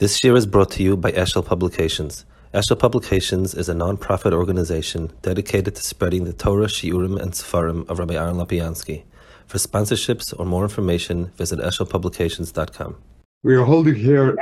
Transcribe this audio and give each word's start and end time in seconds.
This 0.00 0.24
year 0.24 0.34
is 0.34 0.44
brought 0.44 0.72
to 0.72 0.82
you 0.82 0.96
by 0.96 1.12
Eshel 1.12 1.46
Publications. 1.46 2.24
Eshel 2.52 2.76
Publications 2.76 3.54
is 3.54 3.68
a 3.68 3.74
non-profit 3.74 4.32
organization 4.32 5.12
dedicated 5.22 5.76
to 5.76 5.82
spreading 5.84 6.24
the 6.24 6.32
Torah, 6.32 6.66
Shiurim, 6.66 7.16
and 7.22 7.30
Sefarim 7.30 7.88
of 7.88 8.00
Rabbi 8.00 8.14
Aaron 8.14 8.34
Lopiansky. 8.34 9.04
For 9.46 9.58
sponsorships 9.58 10.34
or 10.36 10.46
more 10.46 10.64
information, 10.64 11.26
visit 11.36 11.60
eshelpublications.com. 11.60 12.96
We 13.44 13.54
are 13.54 13.62
holding 13.62 13.94
here 13.94 14.36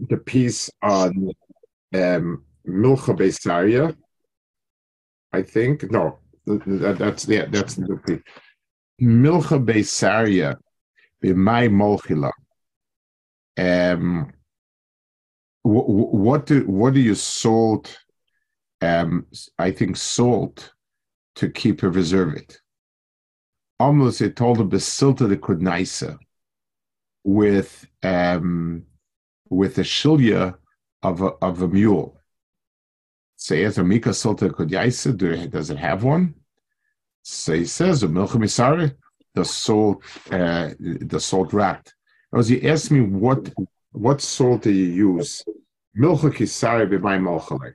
the 0.00 0.16
piece 0.16 0.68
on 0.82 1.30
um, 1.94 2.44
Milcha 2.66 3.16
Beisaria. 3.16 3.94
I 5.32 5.42
think 5.42 5.88
no, 5.92 6.18
that, 6.44 6.96
that's 6.98 7.28
yeah, 7.28 7.44
that's 7.44 7.76
the 7.76 7.96
piece. 8.04 8.22
Milcha 9.00 9.64
Beisaria, 9.64 10.56
my 11.22 11.68
Molchila 11.68 12.32
um, 13.60 14.32
what 15.62 16.46
do 16.46 16.64
what 16.66 16.94
do 16.94 17.00
you 17.00 17.14
salt? 17.14 17.98
Um, 18.80 19.26
I 19.58 19.70
think 19.70 19.96
salt 19.96 20.72
to 21.36 21.50
keep 21.50 21.82
or 21.82 21.90
reserve 21.90 22.34
it. 22.34 22.58
Almost 23.78 24.22
it 24.22 24.36
told 24.36 24.58
him 24.58 24.70
the 24.70 24.78
silta 24.78 25.28
the 25.28 25.36
kudnaisa 25.36 26.18
with 27.24 27.86
um, 28.02 28.84
with 29.50 29.78
a 29.78 29.82
shilya 29.82 30.56
of 31.02 31.20
a 31.20 31.28
of 31.42 31.62
a 31.62 31.68
mule. 31.68 32.18
Say 33.36 33.64
as 33.64 33.78
a 33.78 33.84
mika 33.84 34.10
silta 34.10 34.50
kudyaisa, 34.50 35.50
does 35.50 35.70
it 35.70 35.78
have 35.78 36.04
one? 36.04 36.34
He 37.22 37.64
says 37.66 38.02
a 38.02 38.08
milcha 38.08 38.94
the 39.34 39.44
salt 39.44 40.02
uh, 40.30 40.70
the 40.78 41.20
salt 41.20 41.52
rat. 41.52 41.92
As 42.32 42.48
you 42.50 42.60
asked 42.68 42.92
me 42.92 43.00
what 43.00 43.52
what 43.92 44.20
salt 44.20 44.62
do 44.62 44.70
you 44.70 44.84
use? 44.84 45.44
Milcha 45.98 46.30
kisari 46.30 46.86
b'may 46.88 47.18
molchalek. 47.20 47.74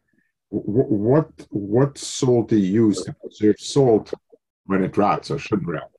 What 0.49 1.29
what 1.49 1.97
salt 1.97 2.49
do 2.49 2.55
you 2.57 2.85
use 2.85 3.03
to 3.03 3.13
preserve 3.13 3.59
salt 3.59 4.13
when 4.65 4.83
it 4.83 4.95
rots 4.95 5.29
or 5.29 5.39
shouldn't 5.39 5.67
rot? 5.67 5.91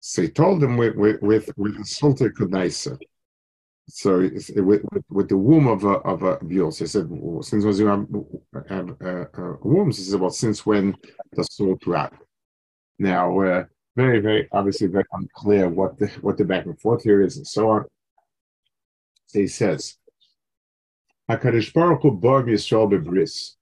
So 0.00 0.22
he 0.22 0.28
told 0.28 0.62
them 0.62 0.78
with 0.78 0.96
with 0.96 1.20
with, 1.20 1.50
with 1.58 1.76
the 1.76 1.84
salt 1.84 2.20
kudaisa. 2.20 2.98
So 3.88 4.18
with, 4.20 4.50
with, 4.56 5.04
with 5.10 5.28
the 5.28 5.36
womb 5.36 5.68
of 5.68 5.84
a 5.84 5.98
of 6.12 6.22
a 6.22 6.42
mule. 6.42 6.72
So 6.72 6.84
he 6.84 6.88
said, 6.88 7.10
since 7.42 7.64
was 7.64 7.78
you 7.78 7.88
have, 7.88 8.06
have 8.70 8.96
uh, 9.02 9.26
uh, 9.36 9.56
wombs? 9.62 9.98
He 9.98 10.04
said, 10.04 10.18
well, 10.18 10.30
since 10.30 10.64
when 10.64 10.96
does 11.34 11.54
salt 11.54 11.86
rot? 11.86 12.14
Now. 12.98 13.38
Uh, 13.38 13.64
very, 13.96 14.20
very 14.20 14.46
obviously 14.52 14.86
very 14.86 15.04
unclear 15.12 15.68
what 15.68 15.98
the 15.98 16.06
what 16.20 16.36
the 16.36 16.44
back 16.44 16.66
and 16.66 16.78
forth 16.78 17.02
here 17.02 17.22
is 17.22 17.38
and 17.38 17.46
so 17.46 17.70
on. 17.70 17.84
So 19.26 19.40
he 19.40 19.48
says, 19.48 19.96
Hakadosh 21.30 21.72
Baruch 21.72 22.02
Hu 22.02 22.10
bog 22.12 22.46
Yisrael 22.46 22.90
bebris, 22.92 23.56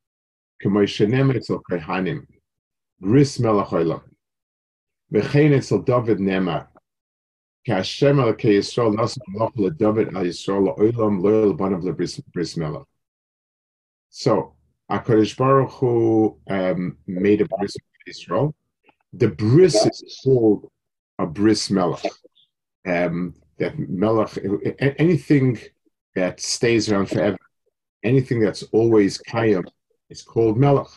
k'moy 0.62 0.84
shenem 0.84 1.34
etzel 1.34 1.62
kehanim, 1.70 2.26
bris 3.00 3.38
melech 3.38 3.68
olam. 3.68 4.02
V'chein 5.12 5.56
etzel 5.56 5.82
David 5.82 6.18
nema, 6.18 6.66
k'Hashem 7.66 8.20
el 8.20 8.34
ke 8.34 8.58
Yisrael 8.58 8.94
nasu 8.94 9.18
melech 9.28 9.54
leDavid 9.54 10.16
al 10.16 10.24
Yisrael 10.24 10.76
olam 10.76 11.22
loyal 11.22 11.56
banav 11.56 11.82
lebris 11.82 12.20
bris 12.32 12.56
melech. 12.56 12.82
So, 14.10 14.54
Hakadosh 14.90 15.36
Baruch 15.36 15.70
Hu 15.70 16.38
um, 16.50 16.98
made 17.06 17.40
a 17.40 17.46
bris 17.46 17.76
of 17.76 17.82
Israel 18.06 18.54
the 19.16 19.28
bris 19.28 19.74
is 19.86 20.20
called 20.22 20.70
a 21.18 21.26
bris 21.26 21.70
melech. 21.70 22.04
Um, 22.86 23.34
that 23.58 23.78
melech, 23.78 24.36
anything 24.98 25.58
that 26.14 26.40
stays 26.40 26.90
around 26.90 27.06
forever, 27.06 27.38
anything 28.02 28.40
that's 28.40 28.64
always 28.72 29.18
kayam, 29.18 29.64
is 30.10 30.22
called 30.22 30.58
melech. 30.58 30.88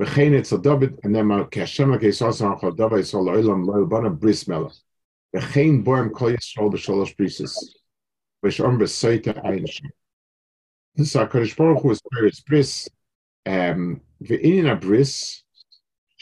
V'chein 0.00 0.36
etzel 0.36 0.58
David, 0.58 0.98
and 1.04 1.14
then 1.14 1.30
Hashem 1.30 1.92
ha'keisas 1.92 2.40
ha'chol 2.40 2.72
David 2.72 2.98
yisrael 2.98 3.24
lo'olam 3.24 3.64
lo'obana 3.64 4.18
bris 4.18 4.46
melech. 4.46 4.72
V'chein 5.34 5.84
boim 5.84 6.12
kol 6.12 6.32
yisrael 6.32 6.72
b'sholosh 6.72 7.16
brises. 7.16 7.56
V'shom 8.44 8.78
b'soita 8.78 9.42
ayin 9.44 9.70
shem. 9.70 9.90
So 11.04 11.26
HaKadosh 11.26 11.56
Baruch 11.56 11.82
Hu 11.82 11.90
is 12.26 12.40
bris, 12.40 12.88
um, 13.46 14.00
v'inin 14.22 14.70
a 14.70 14.76
bris, 14.76 15.43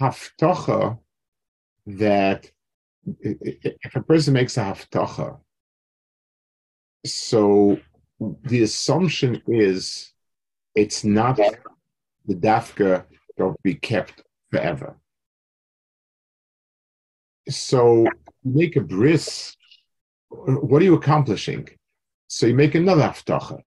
haftacha 0.00 0.98
that 1.86 2.50
if 3.20 3.94
a 3.94 4.02
person 4.02 4.34
makes 4.34 4.56
a 4.56 4.60
haftacha, 4.60 5.38
so 7.04 7.78
the 8.44 8.62
assumption 8.62 9.42
is 9.46 10.12
it's 10.74 11.04
not 11.04 11.36
the 11.36 12.34
dafka 12.34 13.04
will 13.38 13.56
be 13.62 13.74
kept 13.74 14.22
forever. 14.50 14.96
So 17.48 18.06
make 18.44 18.76
a 18.76 18.80
bris, 18.80 19.56
what 20.28 20.82
are 20.82 20.84
you 20.84 20.94
accomplishing? 20.94 21.68
So 22.28 22.46
you 22.46 22.54
make 22.54 22.74
another 22.74 23.02
haftacha. 23.02 23.60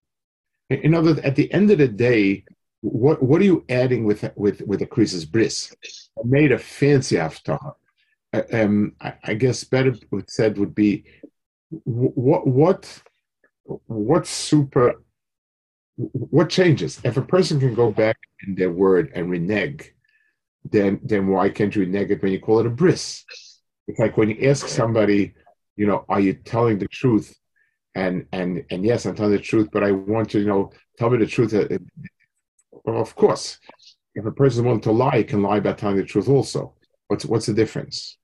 In 0.69 0.93
other 0.93 1.19
at 1.23 1.35
the 1.35 1.51
end 1.53 1.71
of 1.71 1.77
the 1.77 1.87
day, 1.87 2.43
what 2.81 3.21
what 3.21 3.41
are 3.41 3.45
you 3.45 3.65
adding 3.69 4.05
with 4.05 4.29
with 4.35 4.61
with 4.61 4.79
the 4.79 4.85
Krisis 4.85 5.29
bris? 5.29 5.75
I 6.17 6.21
made 6.25 6.51
a 6.51 6.59
fancy 6.59 7.15
haftarah. 7.15 7.73
Uh, 8.31 8.43
um, 8.53 8.93
I, 9.01 9.13
I, 9.23 9.33
guess 9.33 9.63
better 9.63 9.95
said 10.27 10.59
would 10.59 10.75
be 10.75 11.03
what 11.69 12.45
what 12.45 13.01
what 13.87 14.27
super 14.27 15.01
what 15.97 16.49
changes 16.49 17.01
if 17.03 17.17
a 17.17 17.21
person 17.21 17.59
can 17.59 17.73
go 17.73 17.91
back 17.91 18.17
in 18.47 18.55
their 18.55 18.71
word 18.71 19.11
and 19.15 19.29
renege 19.29 19.93
then 20.63 20.99
then 21.03 21.27
why 21.27 21.49
can't 21.49 21.75
you 21.75 21.81
renege 21.81 22.11
it 22.11 22.21
when 22.21 22.31
you 22.31 22.39
call 22.39 22.59
it 22.59 22.65
a 22.65 22.69
bris 22.69 23.25
it's 23.87 23.99
like 23.99 24.15
when 24.17 24.29
you 24.29 24.49
ask 24.49 24.67
somebody 24.67 25.33
you 25.75 25.85
know 25.85 26.05
are 26.07 26.19
you 26.19 26.33
telling 26.33 26.77
the 26.77 26.87
truth 26.87 27.35
and 27.95 28.25
and 28.31 28.63
and 28.69 28.85
yes 28.85 29.05
i'm 29.05 29.15
telling 29.15 29.31
the 29.31 29.39
truth 29.39 29.67
but 29.71 29.83
i 29.83 29.91
want 29.91 30.29
to 30.29 30.39
you 30.39 30.47
know 30.47 30.71
tell 30.97 31.09
me 31.09 31.17
the 31.17 31.25
truth 31.25 31.53
uh, 31.53 31.67
well, 32.71 33.01
of 33.01 33.15
course, 33.15 33.59
if 34.15 34.25
a 34.25 34.31
person 34.31 34.65
wants 34.65 34.83
to 34.85 34.91
lie, 34.91 35.17
he 35.17 35.23
can 35.23 35.41
lie 35.41 35.57
about 35.57 35.77
telling 35.77 35.97
the 35.97 36.03
truth 36.03 36.29
also. 36.29 36.73
What's 37.07 37.25
what's 37.25 37.45
the 37.45 37.53
difference? 37.53 38.17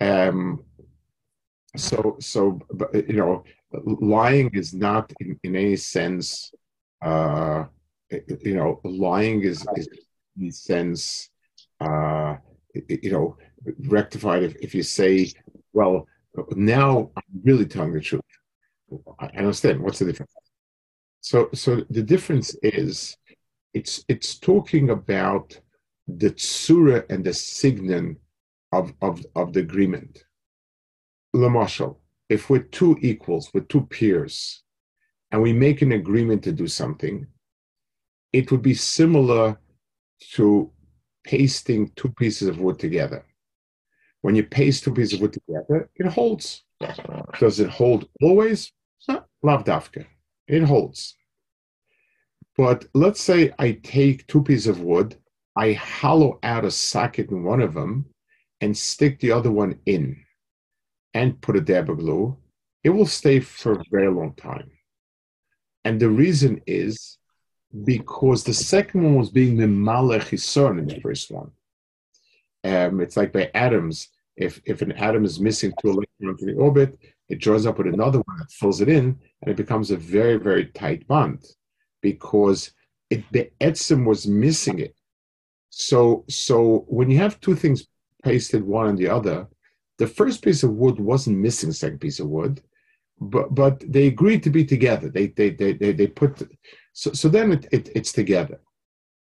Um, 0.00 0.64
so 1.76 2.16
so 2.20 2.60
you 2.94 3.14
know, 3.14 3.44
lying 3.72 4.50
is 4.54 4.74
not 4.74 5.12
in, 5.20 5.38
in 5.42 5.56
any 5.56 5.76
sense. 5.76 6.52
Uh, 7.02 7.64
you 8.10 8.54
know, 8.54 8.80
lying 8.84 9.42
is, 9.42 9.66
is 9.76 9.88
in 10.40 10.52
sense. 10.52 11.30
Uh, 11.80 12.36
you 12.88 13.10
know, 13.10 13.36
rectified 13.86 14.42
if, 14.42 14.56
if 14.56 14.74
you 14.74 14.82
say, 14.82 15.30
well, 15.72 16.06
now 16.52 17.10
I'm 17.16 17.42
really 17.44 17.66
telling 17.66 17.92
the 17.92 18.00
truth. 18.00 18.22
I 19.18 19.26
understand. 19.38 19.80
What's 19.80 19.98
the 19.98 20.06
difference? 20.06 20.32
So, 21.26 21.48
so 21.54 21.82
the 21.90 22.04
difference 22.04 22.54
is, 22.62 23.16
it's 23.74 24.04
it's 24.06 24.38
talking 24.38 24.90
about 24.90 25.60
the 26.06 26.30
tsura 26.30 27.04
and 27.10 27.24
the 27.24 27.34
signon 27.34 28.18
of, 28.70 28.92
of, 29.02 29.26
of 29.34 29.52
the 29.52 29.58
agreement. 29.58 30.22
Lamashal, 31.34 31.96
if 32.28 32.48
we're 32.48 32.68
two 32.78 32.96
equals, 33.00 33.50
we're 33.52 33.72
two 33.72 33.86
peers, 33.86 34.62
and 35.32 35.42
we 35.42 35.52
make 35.52 35.82
an 35.82 35.90
agreement 35.90 36.44
to 36.44 36.52
do 36.52 36.68
something, 36.68 37.26
it 38.32 38.52
would 38.52 38.62
be 38.62 38.74
similar 38.74 39.58
to 40.34 40.70
pasting 41.24 41.90
two 41.96 42.10
pieces 42.10 42.46
of 42.46 42.60
wood 42.60 42.78
together. 42.78 43.26
When 44.20 44.36
you 44.36 44.44
paste 44.44 44.84
two 44.84 44.94
pieces 44.94 45.14
of 45.14 45.22
wood 45.22 45.32
together, 45.32 45.90
it 45.96 46.06
holds. 46.06 46.62
Does 47.40 47.58
it 47.58 47.70
hold 47.70 48.08
always? 48.22 48.70
No, 49.08 49.24
lavdafka. 49.44 50.06
It 50.48 50.62
holds. 50.62 51.16
But 52.56 52.86
let's 52.94 53.20
say 53.20 53.52
I 53.58 53.72
take 53.72 54.26
two 54.26 54.42
pieces 54.42 54.66
of 54.66 54.80
wood, 54.80 55.16
I 55.56 55.72
hollow 55.72 56.38
out 56.42 56.64
a 56.64 56.70
socket 56.70 57.30
in 57.30 57.44
one 57.44 57.60
of 57.60 57.74
them 57.74 58.06
and 58.60 58.76
stick 58.76 59.20
the 59.20 59.32
other 59.32 59.50
one 59.50 59.78
in 59.86 60.22
and 61.14 61.40
put 61.40 61.56
a 61.56 61.60
dab 61.60 61.90
of 61.90 61.98
glue. 61.98 62.36
it 62.84 62.90
will 62.90 63.06
stay 63.06 63.40
for 63.40 63.72
a 63.72 63.84
very 63.90 64.08
long 64.08 64.34
time. 64.34 64.70
And 65.84 65.98
the 65.98 66.08
reason 66.08 66.60
is 66.66 67.18
because 67.84 68.44
the 68.44 68.54
second 68.54 69.02
one 69.02 69.16
was 69.16 69.30
being 69.30 69.56
Mimalech 69.56 70.28
Hisson 70.28 70.78
in 70.78 70.86
the 70.86 71.00
first 71.00 71.30
one. 71.30 71.50
Um, 72.64 73.00
it's 73.00 73.16
like 73.16 73.32
by 73.32 73.50
atoms. 73.54 74.08
If, 74.36 74.60
if 74.66 74.82
an 74.82 74.92
atom 74.92 75.24
is 75.24 75.40
missing 75.40 75.72
two 75.80 75.90
electrons 75.90 76.42
in 76.42 76.48
the 76.48 76.60
orbit, 76.60 76.98
it 77.28 77.40
draws 77.40 77.66
up 77.66 77.78
with 77.78 77.88
another 77.88 78.20
one 78.20 78.38
that 78.38 78.50
fills 78.50 78.80
it 78.80 78.88
in, 78.88 79.18
and 79.42 79.50
it 79.50 79.56
becomes 79.56 79.90
a 79.90 79.96
very, 79.96 80.36
very 80.36 80.66
tight 80.66 81.06
bond 81.08 81.44
because 82.00 82.72
it, 83.10 83.24
the 83.32 83.50
etzim 83.60 84.04
was 84.06 84.26
missing 84.26 84.78
it. 84.78 84.94
So, 85.70 86.24
so 86.28 86.84
when 86.88 87.10
you 87.10 87.18
have 87.18 87.40
two 87.40 87.54
things 87.54 87.86
pasted 88.22 88.64
one 88.64 88.86
on 88.86 88.96
the 88.96 89.08
other, 89.08 89.48
the 89.98 90.06
first 90.06 90.42
piece 90.42 90.62
of 90.62 90.70
wood 90.70 91.00
wasn't 91.00 91.38
missing 91.38 91.70
the 91.70 91.74
second 91.74 92.00
piece 92.00 92.20
of 92.20 92.28
wood, 92.28 92.62
but 93.20 93.54
but 93.54 93.82
they 93.90 94.06
agreed 94.06 94.42
to 94.42 94.50
be 94.50 94.64
together. 94.64 95.08
They 95.08 95.28
they 95.28 95.50
they 95.50 95.72
they, 95.72 95.92
they 95.92 96.06
put 96.06 96.42
so 96.92 97.12
so 97.12 97.28
then 97.28 97.52
it, 97.52 97.66
it, 97.72 97.88
it's 97.94 98.12
together. 98.12 98.60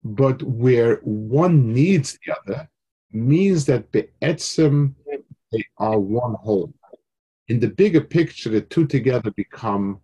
But 0.03 0.41
where 0.43 0.95
one 1.03 1.73
needs 1.73 2.17
the 2.25 2.35
other 2.39 2.69
means 3.11 3.65
that 3.65 3.91
the 3.91 4.09
etzim 4.21 4.95
they 5.51 5.65
are 5.77 5.99
one 5.99 6.35
whole. 6.35 6.73
In 7.47 7.59
the 7.59 7.67
bigger 7.69 8.01
picture, 8.01 8.49
the 8.49 8.61
two 8.61 8.85
together 8.87 9.31
become 9.31 9.99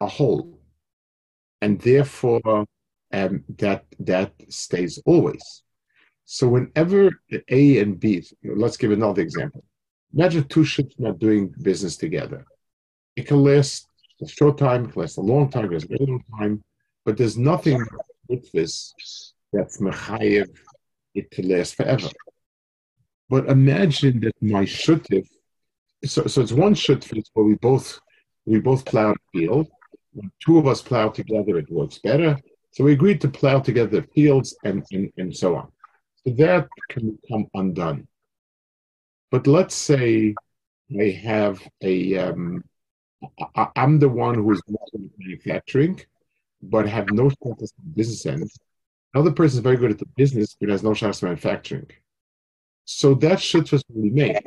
a 0.00 0.06
whole, 0.06 0.58
and 1.62 1.80
therefore 1.80 2.66
um, 3.12 3.44
that 3.58 3.84
that 4.00 4.32
stays 4.48 4.98
always. 5.06 5.62
So 6.24 6.48
whenever 6.48 7.10
A 7.48 7.78
and 7.78 7.98
B, 7.98 8.24
let's 8.44 8.76
give 8.76 8.92
another 8.92 9.22
example. 9.22 9.64
Imagine 10.14 10.44
two 10.44 10.64
ships 10.64 10.94
not 10.98 11.18
doing 11.18 11.54
business 11.62 11.96
together. 11.96 12.44
It 13.16 13.26
can 13.26 13.42
last 13.42 13.88
a 14.22 14.28
short 14.28 14.58
time, 14.58 14.84
it 14.84 14.92
can 14.92 15.02
last 15.02 15.16
a 15.16 15.22
long 15.22 15.50
time, 15.50 15.64
it 15.64 15.68
can 15.68 15.78
last 15.78 15.90
a 15.90 16.04
long 16.04 16.24
time, 16.38 16.64
but 17.04 17.16
there's 17.16 17.38
nothing 17.38 17.84
with 18.28 18.50
this 18.52 18.94
that's 19.52 19.78
mechayev 19.78 20.48
it 21.14 21.30
to 21.32 21.46
last 21.46 21.74
forever. 21.74 22.08
But 23.28 23.48
imagine 23.48 24.20
that 24.20 24.34
my 24.40 24.64
shutif, 24.64 25.28
so, 26.04 26.26
so 26.26 26.40
it's 26.40 26.52
one 26.52 26.74
shutif 26.74 27.24
where 27.34 27.46
we 27.46 27.54
both 27.54 28.00
we 28.46 28.58
both 28.60 28.84
plow 28.84 29.12
the 29.12 29.40
field. 29.40 29.68
When 30.12 30.30
two 30.44 30.58
of 30.58 30.66
us 30.66 30.82
plow 30.82 31.08
together, 31.08 31.58
it 31.58 31.70
works 31.70 31.98
better. 31.98 32.38
So 32.72 32.84
we 32.84 32.92
agreed 32.92 33.20
to 33.20 33.28
plow 33.28 33.60
together 33.60 34.02
fields 34.14 34.56
and, 34.64 34.84
and, 34.92 35.12
and 35.18 35.36
so 35.36 35.56
on. 35.56 35.70
So 36.24 36.34
that 36.34 36.68
can 36.88 37.18
become 37.22 37.46
undone. 37.54 38.08
But 39.30 39.46
let's 39.46 39.74
say 39.74 40.34
I 40.98 41.10
have 41.22 41.60
a, 41.82 42.16
um, 42.18 42.64
I, 43.54 43.68
I'm 43.76 43.98
the 43.98 44.08
one 44.08 44.34
who 44.34 44.50
is 44.52 44.62
not 44.68 44.88
at 44.94 45.00
manufacturing, 45.18 46.00
but 46.62 46.88
have 46.88 47.10
no 47.10 47.28
status 47.28 47.72
in 47.84 47.92
business 47.92 48.26
end. 48.26 48.50
Another 49.14 49.32
person 49.32 49.58
is 49.58 49.62
very 49.62 49.76
good 49.76 49.90
at 49.90 49.98
the 49.98 50.06
business, 50.16 50.56
but 50.58 50.68
has 50.68 50.82
no 50.82 50.94
chance 50.94 51.18
of 51.18 51.24
manufacturing. 51.24 51.90
So 52.84 53.14
that 53.14 53.40
shit 53.40 53.70
was 53.70 53.84
really 53.92 54.10
made. 54.10 54.40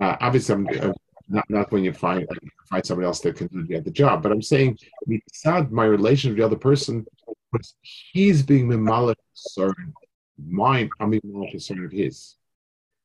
Uh, 0.00 0.16
obviously, 0.20 0.54
I'm, 0.54 0.66
uh, 0.68 0.92
not 1.28 1.44
not 1.48 1.72
when 1.72 1.84
you 1.84 1.92
find 1.92 2.26
uh, 2.30 2.34
find 2.68 2.84
somebody 2.84 3.06
else 3.06 3.20
that 3.20 3.36
can 3.36 3.46
do 3.48 3.80
the 3.80 3.90
job, 3.90 4.22
but 4.22 4.32
I'm 4.32 4.42
saying 4.42 4.78
mitzad 5.08 5.70
my 5.70 5.84
relation 5.84 6.30
with 6.30 6.38
the 6.38 6.44
other 6.44 6.56
person 6.56 7.06
was 7.52 7.74
he's 8.12 8.42
being 8.42 8.68
mimalik 8.68 9.16
concerned. 9.32 9.94
Mine, 10.36 10.90
I'm 11.00 11.10
being 11.10 11.22
more 11.24 11.48
concerned 11.50 11.84
of 11.84 11.92
his. 11.92 12.36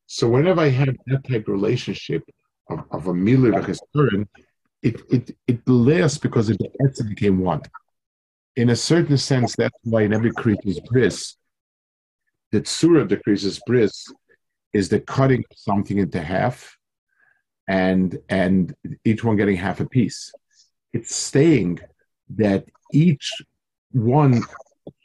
So 0.06 0.28
whenever 0.28 0.60
I 0.60 0.68
have 0.68 0.96
that 1.06 1.22
type 1.28 1.42
of 1.42 1.48
relationship 1.48 2.22
of, 2.68 2.80
of 2.90 3.06
a 3.06 3.12
milir 3.12 3.52
v'chesaron, 3.54 4.26
it 4.82 5.00
it 5.10 5.36
it 5.46 5.68
lasts 5.68 6.18
because 6.18 6.50
it 6.50 6.60
became 7.08 7.38
one. 7.38 7.62
In 8.56 8.70
a 8.70 8.76
certain 8.76 9.16
sense, 9.16 9.54
that's 9.56 9.78
why 9.82 10.02
in 10.02 10.12
every 10.12 10.32
creature's 10.32 10.80
bris, 10.80 11.36
the 12.50 12.64
surah 12.64 13.02
of 13.02 13.08
the 13.08 13.16
creature's 13.18 13.60
bris 13.66 14.12
is 14.72 14.88
the 14.88 15.00
cutting 15.00 15.44
something 15.54 15.98
into 15.98 16.20
half, 16.20 16.76
and 17.70 18.18
and 18.28 18.74
each 19.04 19.22
one 19.22 19.36
getting 19.36 19.56
half 19.56 19.78
a 19.78 19.88
piece. 19.88 20.32
It's 20.92 21.14
saying 21.14 21.78
that 22.30 22.64
each 22.92 23.30
one 23.92 24.42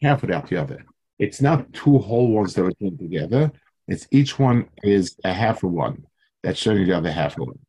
half 0.01 0.21
without 0.23 0.47
the 0.49 0.57
other. 0.57 0.83
It's 1.19 1.41
not 1.41 1.71
two 1.73 1.99
whole 1.99 2.31
ones 2.31 2.55
that 2.55 2.65
are 2.65 2.71
joined 2.81 2.97
together. 2.97 3.51
It's 3.87 4.07
each 4.09 4.39
one 4.39 4.67
is 4.81 5.15
a 5.23 5.31
half 5.31 5.63
of 5.63 5.71
one 5.71 6.07
that's 6.41 6.59
showing 6.59 6.87
the 6.87 6.97
other 6.97 7.11
half 7.11 7.33
of 7.37 7.47
one. 7.47 7.59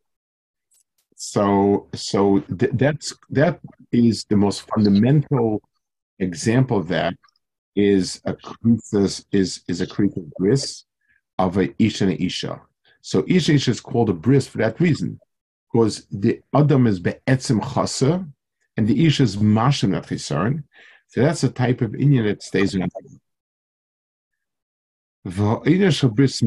So, 1.16 1.88
so 1.94 2.40
th- 2.58 2.72
that's 2.74 3.14
that 3.30 3.60
is 3.92 4.24
the 4.24 4.36
most 4.36 4.62
fundamental 4.62 5.60
example 6.18 6.78
of 6.78 6.88
that 6.88 7.14
is 7.74 8.22
a 8.24 8.32
krisis 8.32 9.26
is 9.30 9.60
is 9.68 9.82
a 9.82 9.86
krisis 9.86 10.26
bris 10.38 10.84
of 11.38 11.58
a 11.58 11.66
isha 11.78 12.04
and 12.04 12.14
a 12.14 12.22
isha. 12.22 12.62
So 13.06 13.22
isha 13.28 13.52
is 13.52 13.80
called 13.80 14.10
a 14.10 14.12
bris 14.12 14.48
for 14.48 14.58
that 14.58 14.80
reason, 14.80 15.20
because 15.72 16.08
the 16.10 16.40
adam 16.52 16.88
is 16.88 16.98
be'etzim 16.98 17.60
chasa 17.60 18.28
and 18.76 18.88
the 18.88 19.06
Ish 19.06 19.20
is 19.20 19.36
mashim 19.36 19.94
chisaron. 20.04 20.64
So 21.06 21.20
that's 21.20 21.44
a 21.44 21.48
type 21.48 21.82
of 21.82 21.94
Indian 21.94 22.24
that 22.24 22.42
stays 22.42 22.74
in. 22.74 22.90
V'ha'ina 25.24 25.92
shel 25.94 26.10
bris 26.10 26.40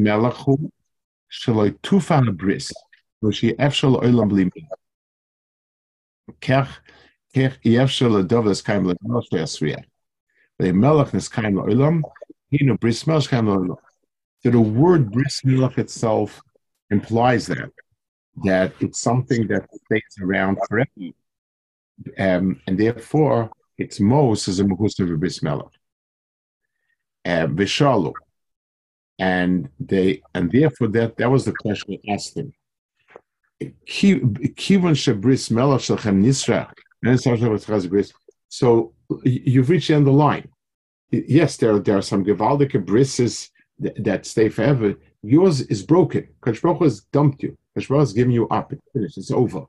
tufa 1.82 2.36
bris. 2.36 2.70
The. 3.22 3.32
So 14.42 14.50
the 14.50 14.60
word 14.60 15.10
bris 15.10 15.44
melech 15.44 15.78
itself 15.78 16.42
implies 16.90 17.46
that 17.46 17.70
that 18.44 18.72
it's 18.80 19.00
something 19.00 19.46
that 19.48 19.68
stays 19.84 20.02
around 20.22 20.58
forever, 20.68 20.88
um, 22.18 22.60
and 22.66 22.78
therefore 22.78 23.50
its 23.76 24.00
most 24.00 24.48
is 24.48 24.60
a 24.60 24.64
Mehusa 24.64 25.18
Bris 25.18 25.42
Melech. 25.42 25.66
Uh, 27.24 27.46
Vishalu. 27.46 28.12
And 29.18 29.68
they 29.78 30.22
and 30.34 30.50
therefore 30.50 30.88
that 30.88 31.16
that 31.18 31.30
was 31.30 31.44
the 31.44 31.52
question 31.52 31.98
I 32.08 32.12
asked 32.12 32.34
them. 32.34 32.52
Kivon 33.62 34.96
Shabris 34.96 35.50
Melech 35.50 35.80
Shalchem 35.80 36.22
Nisrach. 36.22 36.72
So 38.48 38.94
you've 39.24 39.70
reached 39.70 39.88
the 39.88 39.94
end 39.94 40.02
of 40.02 40.12
the 40.12 40.18
line. 40.18 40.48
Yes, 41.10 41.56
there, 41.56 41.78
there 41.78 41.98
are 41.98 42.02
some 42.02 42.24
Gewaldige 42.24 42.84
brisses 42.84 43.50
that, 43.78 44.02
that 44.04 44.26
stay 44.26 44.48
forever. 44.48 44.94
Yours 45.22 45.60
is 45.62 45.82
broken. 45.82 46.28
Kashbroch 46.42 46.82
has 46.82 47.00
dumped 47.12 47.42
you. 47.42 47.56
Kashbroch 47.76 48.00
has 48.00 48.12
given 48.12 48.32
you 48.32 48.48
up. 48.48 48.72
It's 48.72 48.82
finished. 48.92 49.18
It's 49.18 49.30
over. 49.30 49.64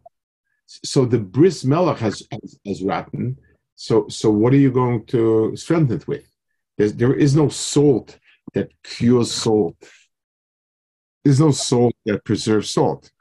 So 0.66 1.06
the 1.06 1.20
bris 1.20 1.66
melech 1.66 1.98
has, 1.98 2.24
has, 2.32 2.60
has 2.66 2.82
rotten, 2.82 3.38
so, 3.76 4.08
so 4.10 4.30
what 4.30 4.54
are 4.54 4.58
you 4.58 4.72
going 4.72 5.06
to 5.08 5.56
strengthen 5.56 5.98
it 5.98 6.08
with? 6.08 6.24
There's, 6.78 6.94
there 6.94 7.14
is 7.14 7.36
no 7.36 7.50
salt 7.50 8.18
that 8.54 8.70
cures 8.84 9.32
salt. 9.32 9.76
There's 11.24 11.40
no 11.40 11.52
salt 11.52 11.96
that 12.06 12.24
preserves 12.24 12.70
salt. 12.70 13.12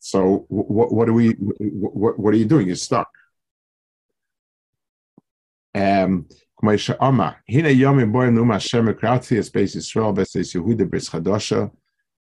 So 0.00 0.44
what, 0.48 0.92
what 0.92 1.08
are 1.08 1.12
we? 1.12 1.30
What, 1.30 2.18
what 2.18 2.34
are 2.34 2.36
you 2.36 2.44
doing? 2.44 2.66
You're 2.66 2.76
stuck. 2.76 3.08
Um, 5.74 6.28
הנה 7.49 7.69
יום 7.69 8.11
בו 8.11 8.23
נאום 8.25 8.51
השם 8.51 8.87
הקראתי 8.87 9.39
את 9.39 9.45
בית 9.53 9.75
ישראל 9.75 10.11
בסייס 10.15 10.55
יהודה 10.55 10.85
ברית 10.85 11.03
חדשה, 11.03 11.65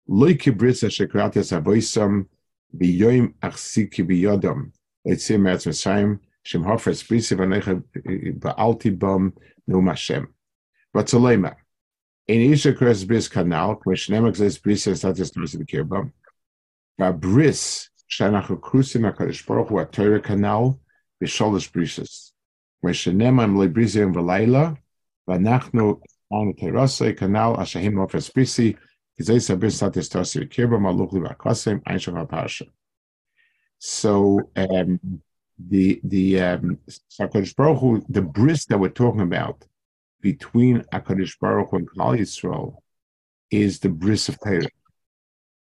לא 0.09 0.27
כברית 0.39 0.83
אשר 0.87 1.05
קראתי 1.05 1.39
את 1.39 1.53
אבויסם 1.53 2.21
ביום 2.73 3.27
אחזיקי 3.41 4.03
ביודם, 4.03 4.65
ליציא 5.05 5.37
מארץ 5.37 5.67
מצרים, 5.67 6.17
Shem 6.47 6.63
Hofres 6.63 7.03
Brisi 7.03 7.35
Vanecha 7.35 7.83
Baalti 8.39 8.97
Bom 8.97 9.33
Num 9.67 9.87
Hashem. 9.87 10.33
Ratzolema. 10.95 11.55
In 12.25 12.53
Isha 12.53 12.71
Kres 12.71 13.05
Bris 13.05 13.27
Kanal, 13.27 13.81
Kweshnem 13.81 14.29
Exes 14.29 14.57
Brisi 14.57 14.87
and 14.87 14.97
Status 14.97 15.35
Nurse 15.35 15.53
the 15.53 15.65
Kirba. 15.65 16.09
Bris 17.19 17.89
Shanach 18.09 18.47
Krusim 18.61 19.11
HaKadosh 19.11 19.45
Baruch 19.45 19.67
Hu 19.67 19.85
Torah 19.91 20.21
Kanal 20.21 20.79
B'Sholosh 21.21 21.69
Brises. 22.82 23.12
Kweshnem 23.12 23.42
Am 23.42 23.58
Le 23.58 23.68
Brisi 23.68 24.02
and 24.02 24.14
Valayla 24.14 24.76
Vanachnu 25.28 26.00
on 26.30 26.52
Kanal 26.54 27.58
Ashahim 27.58 27.98
Status 29.70 30.08
Kirba 30.08 30.78
Einshach 31.84 32.26
HaParsha. 32.26 32.68
So, 33.78 34.50
um, 34.56 35.00
the 35.58 36.00
the 36.04 36.40
um, 36.40 36.78
Baruch 37.56 37.78
Hu, 37.78 38.04
the 38.08 38.22
bris 38.22 38.64
that 38.66 38.78
we're 38.78 38.88
talking 38.88 39.20
about 39.20 39.64
between 40.20 40.82
Hakadosh 40.92 41.38
Baruch 41.38 41.70
Hu 41.70 41.76
and 41.78 41.90
Klal 41.90 42.18
Yisrael 42.18 42.76
is 43.50 43.80
the 43.80 43.88
bris 43.90 44.28
of 44.28 44.38
Torah. 44.40 44.66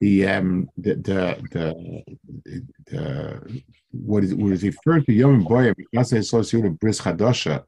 the 0.00 0.27
um 0.27 0.71
the 0.79 0.95
the 0.95 1.37
the, 1.53 2.62
the 2.87 3.62
what 3.92 4.25
is 4.25 4.35
what 4.35 4.52
is 4.52 4.62
referred 4.62 5.06
to 5.06 5.12
Yom 5.12 5.44
Boyim 5.44 5.75
it's 5.92 6.12
associated 6.12 6.70
with 6.70 6.80
Bris 6.80 7.00
Chadasha, 7.00 7.64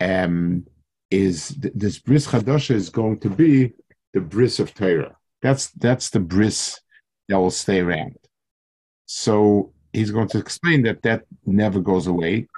um, 0.00 0.66
is 1.10 1.48
this 1.48 1.98
Bris 1.98 2.26
Chadasha 2.26 2.74
is 2.74 2.88
going 2.88 3.18
to 3.20 3.30
be 3.30 3.72
the 4.12 4.20
Bris 4.20 4.60
of 4.60 4.74
Torah. 4.74 5.16
That's 5.42 5.70
that's 5.70 6.10
the 6.10 6.20
Bris 6.20 6.80
that 7.28 7.38
will 7.38 7.50
stay 7.50 7.80
around. 7.80 8.16
So 9.06 9.72
he's 9.92 10.10
going 10.10 10.28
to 10.28 10.38
explain 10.38 10.82
that 10.82 11.02
that 11.02 11.24
never 11.46 11.80
goes 11.80 12.06
away, 12.06 12.48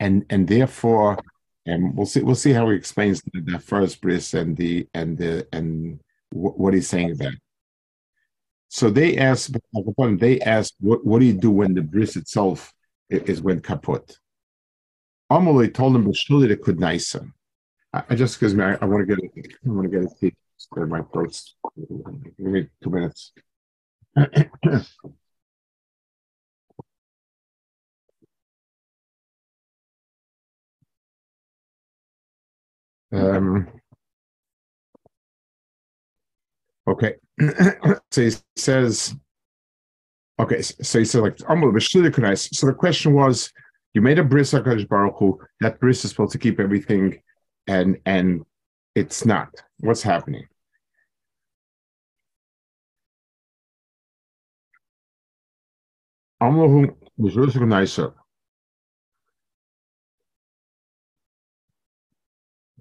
and 0.00 0.24
and 0.30 0.46
therefore, 0.46 1.18
and 1.66 1.84
um, 1.84 1.96
we'll 1.96 2.06
see 2.06 2.20
we'll 2.20 2.34
see 2.34 2.52
how 2.52 2.68
he 2.70 2.76
explains 2.76 3.22
the, 3.22 3.40
the 3.40 3.58
first 3.58 4.00
bris 4.00 4.34
and 4.34 4.56
the 4.56 4.86
and 4.94 5.16
the 5.16 5.46
and 5.52 6.00
what 6.32 6.74
he's 6.74 6.88
saying 6.88 7.12
about. 7.12 7.34
So 8.74 8.88
they 8.88 9.18
asked, 9.18 9.54
they 10.18 10.40
asked, 10.40 10.76
what, 10.80 11.04
what 11.04 11.18
do 11.18 11.26
you 11.26 11.34
do 11.34 11.50
when 11.50 11.74
the 11.74 11.82
bris 11.82 12.16
itself 12.16 12.72
is 13.10 13.42
when 13.42 13.60
kaput? 13.60 14.16
Amalei 15.30 15.74
told 15.74 15.94
him, 15.94 16.10
they 16.10 16.56
could 16.56 16.80
nicer. 16.80 17.30
I, 17.92 18.14
just 18.14 18.40
because 18.40 18.58
I, 18.58 18.78
I 18.80 18.86
want 18.86 19.06
to 19.06 19.14
get 19.14 19.22
it, 19.22 19.30
I 19.62 19.68
want 19.68 19.92
to 19.92 20.00
get 20.00 20.10
it 20.22 20.34
to 20.74 20.86
my 20.86 21.02
throats. 21.12 21.54
Give 21.76 22.46
me 22.46 22.68
two 22.82 22.88
minutes. 22.88 23.32
um, 33.12 33.68
okay, 36.86 37.16
so 38.10 38.22
he 38.22 38.30
says, 38.56 39.14
okay, 40.38 40.62
so 40.62 40.98
he 40.98 41.04
said 41.04 41.22
like 41.22 41.38
So 41.38 42.66
the 42.66 42.74
question 42.74 43.14
was, 43.14 43.52
you 43.94 44.00
made 44.00 44.18
a 44.18 44.24
bris 44.24 44.52
Hakadosh 44.52 44.88
Baruch 44.88 45.16
Hu. 45.18 45.38
That 45.60 45.78
bris 45.80 46.04
is 46.04 46.10
supposed 46.10 46.32
to 46.32 46.38
keep 46.38 46.58
everything, 46.60 47.20
and 47.66 47.98
and 48.06 48.44
it's 48.94 49.24
not. 49.24 49.50
What's 49.80 50.02
happening? 50.02 50.46
Amul 56.42 56.70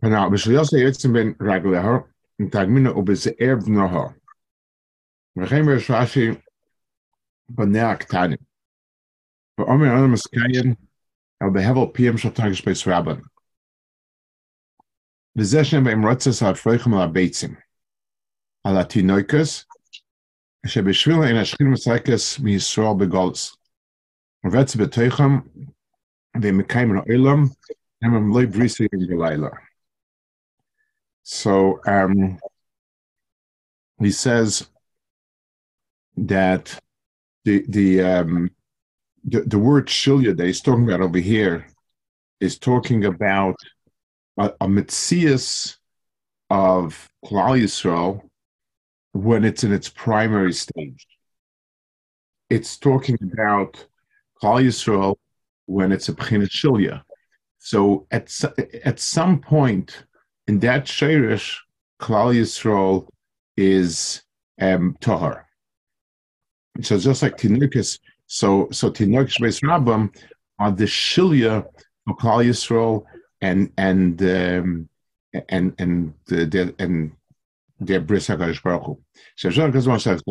Now, 0.02 0.30
ben 1.14 1.36
וכן 5.37 5.63
יש 5.77 5.91
רש"י 5.91 6.31
בניה 7.49 7.91
הקטנים. 7.91 8.39
ואומר 9.59 9.87
אנו 9.87 10.09
מסקיים 10.13 10.75
על 11.41 11.49
בהבל 11.53 11.93
פיהם 11.95 12.19
של 12.19 12.31
תרגש 12.31 12.65
בית 12.65 12.77
רבן. 12.87 13.21
וזה 15.39 15.65
שהם 15.65 15.85
בהם 15.85 16.07
רוצס 16.07 16.43
ההפריכם 16.43 16.95
על 16.95 17.03
הביצים. 17.03 17.55
על 18.65 18.81
התינוקס, 18.81 19.65
שבשביל 20.67 21.17
אין 21.29 21.37
השכין 21.37 21.67
מסרקס 21.67 22.39
מישראל 22.39 22.95
בגולס. 23.01 23.57
ורצה 24.45 24.79
בתוכם, 24.79 25.33
והם 26.43 26.59
מקיימים 26.59 26.97
העולם, 26.97 27.43
הם 28.03 28.15
הם 28.15 28.31
לא 28.31 28.47
בריסים 28.47 28.89
בלילה. 29.09 29.49
So 31.25 31.81
um, 31.87 32.39
he 34.01 34.13
says 34.13 34.70
that 36.18 36.80
the 37.46 37.66
the 37.70 38.02
um, 38.02 38.52
the, 39.24 39.42
the 39.42 39.60
word 39.60 39.88
shilya 39.88 40.36
that 40.36 40.46
he's 40.46 40.62
talking 40.62 40.84
about 40.84 41.02
over 41.02 41.20
here 41.20 41.68
is 42.40 42.58
talking 42.58 43.06
about 43.06 43.56
a, 44.38 44.52
a 44.62 44.68
mitzias 44.68 45.78
of 46.50 47.10
Klal 47.26 47.62
Yisrael 47.62 48.22
when 49.14 49.44
it's 49.44 49.64
in 49.64 49.72
its 49.72 49.90
primary 49.90 50.54
stage. 50.54 51.06
It's 52.50 52.78
talking 52.78 53.18
about 53.22 53.86
Klal 54.42 54.64
Yisrael 54.64 55.16
when 55.66 55.92
it's 55.92 56.10
a 56.10 56.14
B'chinas 56.14 56.50
Shilya. 56.50 57.04
So 57.60 58.08
at 58.12 58.34
at 58.84 59.00
some 59.00 59.40
point 59.40 60.06
in 60.48 60.60
that 60.60 60.86
Shirish, 60.86 61.58
Klal 62.00 62.36
Yisrael 62.36 63.08
is 63.56 64.24
um, 64.60 64.98
Tahar. 65.00 65.48
So 66.82 66.98
just 66.98 67.22
like 67.22 67.38
Tinukis, 67.38 68.00
so 68.28 68.70
so 68.72 68.90
Tinukis 68.90 69.40
Beis 69.40 69.62
Rabbam 69.62 70.16
are 70.58 70.72
the 70.72 70.86
Shilya 70.86 71.66
of 72.08 72.18
Klal 72.18 72.46
Yisrael 72.46 73.04
and 73.42 73.72
and 73.78 74.22
um, 74.22 74.90
and 75.50 75.74
and 75.78 76.14
the, 76.28 76.46
the 76.46 76.76
and 76.80 77.12
their 77.80 78.00
bris 78.00 78.28
Hakadosh 78.28 78.64
Baruch 78.64 78.84
Hu. 78.84 79.00
So 79.36 79.50
John 79.50 79.74
Kazman 79.74 80.00
says, 80.00 80.22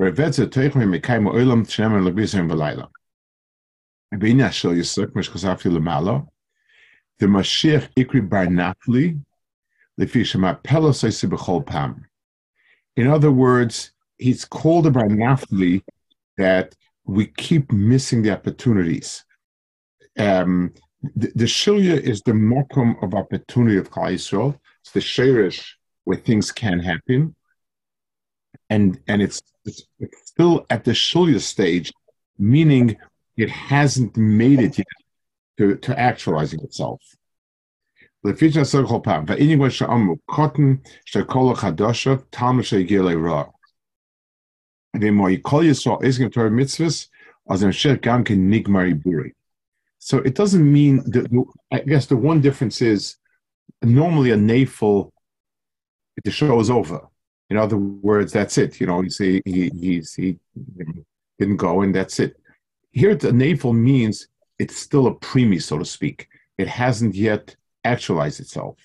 "Revetze 0.00 0.46
teich 0.48 0.74
me 0.74 0.98
mekayim 0.98 1.30
olam 1.30 1.64
tshnemer 1.64 2.02
lebisim 2.02 2.50
v'layla." 2.50 2.88
B'inyan 4.12 4.52
shel 4.52 4.72
Yisuk 4.72 5.12
lemala. 5.12 6.26
The 7.18 7.26
Mashiach 7.26 7.88
Ikri 7.96 8.28
Bar 8.28 8.46
Nafli 8.46 9.20
in 9.96 10.08
other 13.06 13.30
words, 13.30 13.92
it's 14.18 14.44
called 14.44 14.92
by 14.92 15.06
Naphtali 15.06 15.82
that 16.36 16.74
we 17.04 17.26
keep 17.26 17.72
missing 17.72 18.22
the 18.22 18.32
opportunities. 18.32 19.24
Um, 20.18 20.72
the, 21.16 21.32
the 21.34 21.94
is 21.94 22.22
the 22.22 22.32
mokum 22.32 23.02
of 23.02 23.14
opportunity 23.14 23.76
of 23.76 23.90
Klal 23.90 24.14
Yisrael. 24.14 24.58
It's 24.82 24.92
the 24.92 25.00
Sherish 25.00 25.76
where 26.04 26.18
things 26.18 26.52
can 26.52 26.78
happen, 26.78 27.34
and 28.70 29.00
and 29.08 29.22
it's, 29.22 29.42
it's, 29.64 29.86
it's 29.98 30.28
still 30.28 30.66
at 30.70 30.84
the 30.84 30.92
Shilia 30.92 31.40
stage, 31.40 31.92
meaning 32.38 32.96
it 33.36 33.50
hasn't 33.50 34.16
made 34.16 34.60
it 34.60 34.78
yet 34.78 34.86
to, 35.58 35.76
to 35.76 35.98
actualizing 35.98 36.60
itself. 36.60 37.00
Cotton 38.24 38.40
so 49.98 50.18
it 50.18 50.34
doesn't 50.34 50.70
mean, 50.70 50.98
that, 51.10 51.46
I 51.72 51.80
guess 51.80 52.06
the 52.06 52.16
one 52.16 52.40
difference 52.40 52.82
is, 52.82 53.16
normally 53.82 54.30
a 54.30 54.36
nafel, 54.36 55.10
the 56.22 56.30
show 56.30 56.60
is 56.60 56.70
over. 56.70 57.00
In 57.50 57.56
other 57.56 57.76
words, 57.76 58.32
that's 58.32 58.56
it. 58.58 58.80
You 58.80 58.86
know, 58.86 59.02
you 59.02 59.10
see, 59.10 59.42
he, 59.44 59.70
he's, 59.70 60.14
he 60.14 60.38
didn't 61.38 61.56
go 61.56 61.82
and 61.82 61.94
that's 61.94 62.20
it. 62.20 62.36
Here, 62.92 63.14
the 63.14 63.30
nafel 63.30 63.74
means 63.74 64.28
it's 64.58 64.76
still 64.76 65.06
a 65.06 65.14
preemie, 65.14 65.62
so 65.62 65.78
to 65.78 65.84
speak. 65.84 66.28
It 66.58 66.68
hasn't 66.68 67.14
yet 67.14 67.56
actualized 67.84 68.40
itself. 68.40 68.76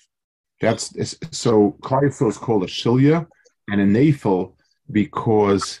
That's 0.60 0.92
so 1.30 1.76
Clarifil 1.80 2.28
is 2.28 2.36
called 2.36 2.64
a 2.64 2.66
Shilya 2.66 3.26
and 3.70 3.80
a 3.80 3.86
Nafil 3.86 4.52
because 4.90 5.80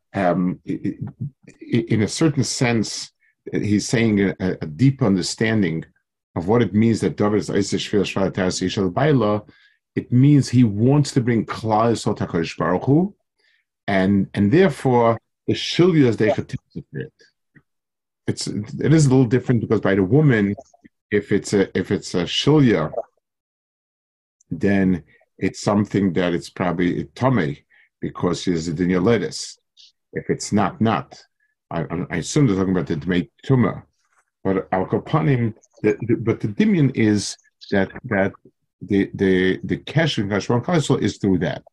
um, 0.13 0.59
in 0.65 2.01
a 2.01 2.07
certain 2.07 2.43
sense, 2.43 3.11
he's 3.51 3.87
saying 3.87 4.19
a, 4.19 4.35
a, 4.39 4.65
deep 4.65 5.01
understanding 5.01 5.85
of 6.35 6.47
what 6.47 6.61
it 6.61 6.73
means 6.73 6.99
that 7.01 7.17
David 7.17 7.37
is 7.37 7.49
Baila. 8.93 9.43
It 9.95 10.11
means 10.11 10.49
he 10.49 10.63
wants 10.63 11.11
to 11.13 11.21
bring 11.21 11.45
Klal 11.45 11.91
Yisrael 11.91 12.57
Baruch 12.57 12.83
Hu, 12.83 13.15
and 13.87 14.29
and 14.33 14.51
therefore 14.51 15.19
the 15.47 15.53
Shilya 15.53 16.07
is 16.07 16.17
it. 16.21 16.55
It's 18.27 18.47
it 18.47 18.93
is 18.93 19.05
a 19.05 19.09
little 19.09 19.25
different 19.25 19.61
because 19.61 19.81
by 19.81 19.95
the 19.95 20.03
woman, 20.03 20.55
if 21.09 21.31
it's 21.31 21.53
a 21.53 21.75
if 21.77 21.91
it's 21.91 22.13
a 22.13 22.23
Shilya 22.23 22.91
then 24.51 25.03
it's 25.37 25.61
something 25.61 26.13
that 26.13 26.33
it's 26.33 26.49
probably 26.49 27.05
tummy 27.15 27.63
because 28.01 28.43
she's 28.43 28.67
a 28.67 28.73
lettuce. 28.99 29.57
If 30.13 30.29
it's 30.29 30.51
not, 30.51 30.81
not. 30.81 31.21
I, 31.69 31.85
I 32.09 32.17
assume 32.17 32.47
they're 32.47 32.57
talking 32.57 32.71
about 32.71 32.87
the 32.87 32.95
Dmei 32.95 33.29
Tumah. 33.45 33.83
But 34.43 34.67
Al 34.71 34.87
Kapanim, 34.87 35.53
but 35.83 36.39
the 36.39 36.47
Dimion 36.47 36.91
is 36.95 37.37
that 37.69 37.91
that 38.05 38.33
the 38.81 39.11
the 39.13 39.59
the 39.63 39.77
Kesher 39.77 40.27
Kashron 40.27 40.65
Kaisel 40.65 41.01
is 41.01 41.17
through 41.17 41.39
that. 41.39 41.63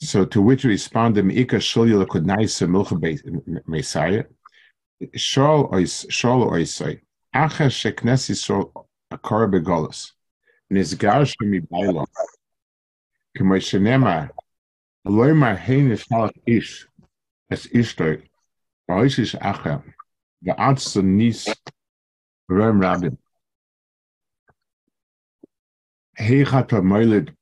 So 0.00 0.24
to 0.24 0.40
which 0.40 0.64
we 0.64 0.70
respond, 0.70 1.16
the 1.16 1.22
Meika 1.22 1.56
Shulya 1.56 2.04
Lakodnaisa 2.04 2.66
Milcha 2.68 3.62
Messiah, 3.66 4.24
Shal 5.14 5.68
Ois 5.68 6.10
Shal 6.10 6.46
Oisai, 6.46 7.00
Acha 7.34 7.68
Sheknes 7.68 8.30
Yisrael 8.30 8.72
Akar 9.12 9.52
Begolos, 9.52 10.12
Nizgar 10.72 11.30
Shemi 11.30 11.60
Bailo, 11.68 12.06
Kemo 13.36 13.58
Shenema, 13.58 14.30
Loimar 15.06 15.58
Hein 15.58 15.90
Yishalach 15.90 16.32
Ish, 16.46 16.87
Es 17.50 17.66
Ishtoi, 17.66 18.22
Ois 18.90 19.18
Ish 19.18 19.34
Acha, 19.36 19.82
Va'atz 20.44 21.02
Nis 21.02 21.48
Rom 22.48 22.80
Rabin. 22.80 23.18
Heichat 26.18 26.68
HaMoilid, 26.68 27.34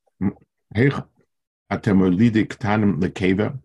Heichat 0.74 1.08
atem 1.70 2.02
olidik 2.02 2.56
tanem 2.58 3.00
lekeva. 3.00 3.58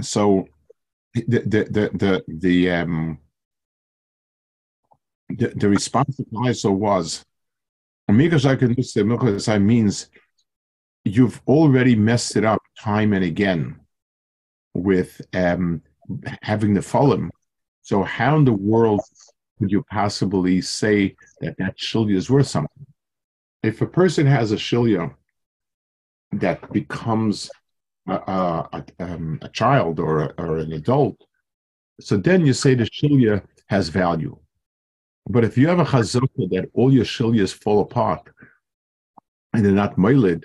So 0.00 0.46
the 1.14 1.24
the 1.24 1.64
the 1.70 1.90
the 1.94 2.24
the 2.28 2.70
um 2.70 3.18
the, 5.30 5.48
the 5.56 5.68
response 5.68 6.16
to 6.16 6.26
also 6.34 6.72
was 6.72 7.24
means 8.08 8.44
you've 11.06 11.40
already 11.46 11.96
messed 11.96 12.36
it 12.36 12.44
up 12.44 12.62
time 12.78 13.12
and 13.12 13.24
again 13.24 13.80
with 14.74 15.20
um, 15.34 15.82
having 16.42 16.74
the 16.74 16.82
fulham. 16.82 17.30
So 17.82 18.02
how 18.02 18.36
in 18.36 18.44
the 18.44 18.52
world 18.52 19.00
could 19.58 19.70
you 19.70 19.84
possibly 19.90 20.60
say 20.60 21.16
that 21.40 21.56
that 21.58 21.78
shilya 21.78 22.16
is 22.16 22.28
worth 22.28 22.48
something? 22.48 22.86
if 23.66 23.80
a 23.80 23.86
person 23.86 24.26
has 24.26 24.52
a 24.52 24.56
shilya 24.56 25.12
that 26.32 26.72
becomes 26.72 27.50
a, 28.08 28.14
a, 28.14 28.84
um, 29.00 29.38
a 29.42 29.48
child 29.48 29.98
or, 29.98 30.20
a, 30.20 30.34
or 30.38 30.58
an 30.58 30.72
adult, 30.72 31.16
so 32.00 32.16
then 32.16 32.46
you 32.46 32.52
say 32.52 32.74
the 32.74 32.84
shilya 32.84 33.42
has 33.66 33.88
value. 33.88 34.38
But 35.28 35.44
if 35.44 35.58
you 35.58 35.66
have 35.66 35.80
a 35.80 35.84
chazaka 35.84 36.48
that 36.50 36.70
all 36.74 36.92
your 36.92 37.04
shilyas 37.04 37.52
fall 37.52 37.80
apart 37.80 38.28
and 39.52 39.64
they're 39.64 39.72
not 39.72 39.96
moilid, 39.96 40.44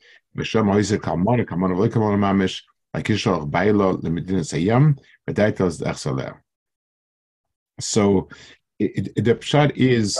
Mamish, 2.17 2.61
like 2.93 3.05
Bailo 3.05 4.01
Sayam, 4.01 4.97
So 7.79 8.29
it, 8.79 9.11
it, 9.15 9.23
the 9.23 9.35
pshat 9.35 9.75
is, 9.75 10.19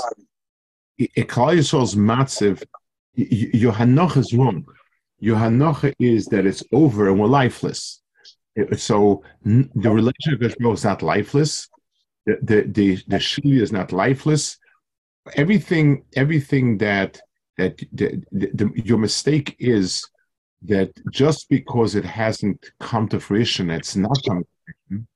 Ekal 1.00 1.56
Yisrael's 1.58 1.96
matziv, 1.96 2.64
Yohanoch 3.18 4.18
is 4.18 4.33
wrong. 4.33 4.66
Yohanoch 5.22 5.94
is 6.00 6.25
that 6.27 6.46
it's 6.46 6.64
over 6.72 7.09
and 7.09 7.20
we're 7.20 7.27
lifeless. 7.27 8.01
So 8.77 9.24
the 9.44 9.70
relationship 9.74 10.40
with 10.42 10.74
is 10.74 10.83
not 10.83 11.01
lifeless. 11.01 11.70
The 12.25 12.38
the 12.42 12.62
the, 12.62 13.03
the 13.07 13.62
is 13.62 13.72
not 13.72 13.92
lifeless. 13.92 14.57
Everything 15.36 16.03
everything 16.16 16.77
that 16.79 17.20
that 17.62 17.78
the, 17.92 18.24
the, 18.32 18.72
your 18.76 18.98
mistake 18.98 19.56
is 19.60 20.08
that 20.64 20.92
just 21.12 21.50
because 21.50 21.96
it 21.96 22.06
hasn't 22.06 22.72
come 22.80 23.08
to 23.10 23.20
fruition, 23.20 23.70
it's 23.70 23.96
not 23.96 24.18
coming 24.28 24.44
to 24.44 24.50
fruition, 24.66 25.08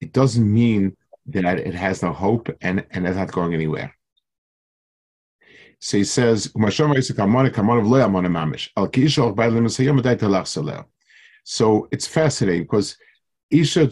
it 0.00 0.12
doesn't 0.12 0.52
mean 0.52 0.96
that 1.26 1.58
it 1.58 1.74
has 1.74 2.02
no 2.02 2.12
hope 2.12 2.48
and, 2.60 2.84
and 2.90 3.06
it's 3.06 3.16
not 3.16 3.32
going 3.32 3.54
anywhere. 3.54 3.94
So 5.80 5.96
he 5.96 6.04
says, 6.04 6.50
So 11.44 11.88
it's 11.90 12.06
fascinating 12.06 12.62
because 12.62 12.96
Isha 13.50 13.86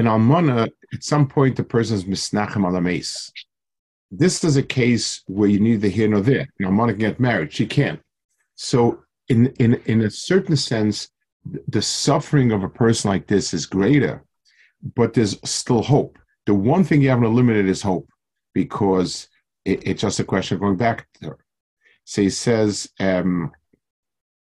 And 0.00 0.08
Almana, 0.08 0.66
at 0.94 1.04
some 1.04 1.28
point, 1.28 1.56
the 1.56 1.62
person 1.62 1.94
is 1.94 2.04
misnachem 2.04 2.64
alames. 2.64 3.30
This 4.10 4.42
is 4.44 4.56
a 4.56 4.62
case 4.62 5.22
where 5.26 5.50
you 5.50 5.60
need 5.60 5.82
the 5.82 5.90
here 5.90 6.08
nor 6.08 6.22
there. 6.22 6.48
And 6.58 6.68
Almana 6.68 6.92
can 6.92 7.00
get 7.00 7.20
married; 7.20 7.52
she 7.52 7.66
can't. 7.66 8.00
So, 8.54 9.02
in 9.28 9.48
in 9.58 9.74
in 9.84 10.00
a 10.00 10.10
certain 10.10 10.56
sense, 10.56 11.10
the 11.68 11.82
suffering 11.82 12.50
of 12.50 12.62
a 12.62 12.68
person 12.70 13.10
like 13.10 13.26
this 13.26 13.52
is 13.52 13.66
greater, 13.66 14.24
but 14.96 15.12
there's 15.12 15.38
still 15.44 15.82
hope. 15.82 16.18
The 16.46 16.54
one 16.54 16.82
thing 16.82 17.02
you 17.02 17.10
haven't 17.10 17.26
eliminated 17.26 17.68
is 17.68 17.82
hope, 17.82 18.08
because 18.54 19.28
it, 19.66 19.86
it's 19.86 20.00
just 20.00 20.18
a 20.18 20.24
question 20.24 20.54
of 20.54 20.62
going 20.62 20.78
back 20.78 21.08
to 21.20 21.26
her. 21.26 21.38
So 22.06 22.22
he 22.22 22.30
says, 22.30 22.88
um, 23.00 23.52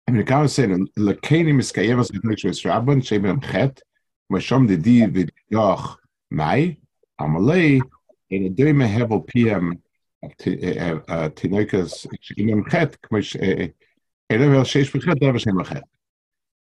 I 0.08 0.12
mean, 0.12 0.24
the 0.24 0.40
was 0.40 0.54
saying, 0.54 0.88
"Lekeni 1.00 1.52
miskayevas 1.52 2.12
rabban 2.12 3.02
shevim 3.02 3.44
chet 3.44 3.82
mashom 4.32 4.68
dedi 4.68 5.08
v'yach 5.16 5.98
mai 6.30 6.78
amalei 7.20 7.82
in 8.30 8.46
a 8.46 8.50
doy 8.50 8.74
mehevel 8.74 9.26
pm 9.26 9.82
tinoikas 11.38 12.08
imam 12.38 12.64
chet 12.70 13.02
k'mosh 13.02 13.36
elevel 14.30 14.66
sheish 14.74 14.92
b'chet 14.92 15.20
davar 15.22 15.40
shem 15.40 15.58
lechet 15.58 15.84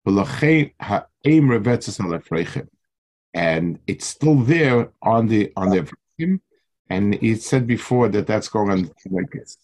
v'lechein 0.06 0.74
ha'eim 0.80 1.50
revetzes 1.50 2.00
and 3.34 3.80
it's 3.88 4.06
still 4.06 4.36
there 4.36 4.92
on 5.02 5.28
the 5.28 5.52
on 5.56 5.70
the 5.70 5.82
vacuum. 5.82 6.42
And 6.90 7.16
he 7.16 7.36
said 7.36 7.66
before 7.66 8.10
that 8.10 8.28
that's 8.28 8.50
going 8.50 8.70
on 8.72 8.92
like 9.10 9.32
this. 9.32 9.58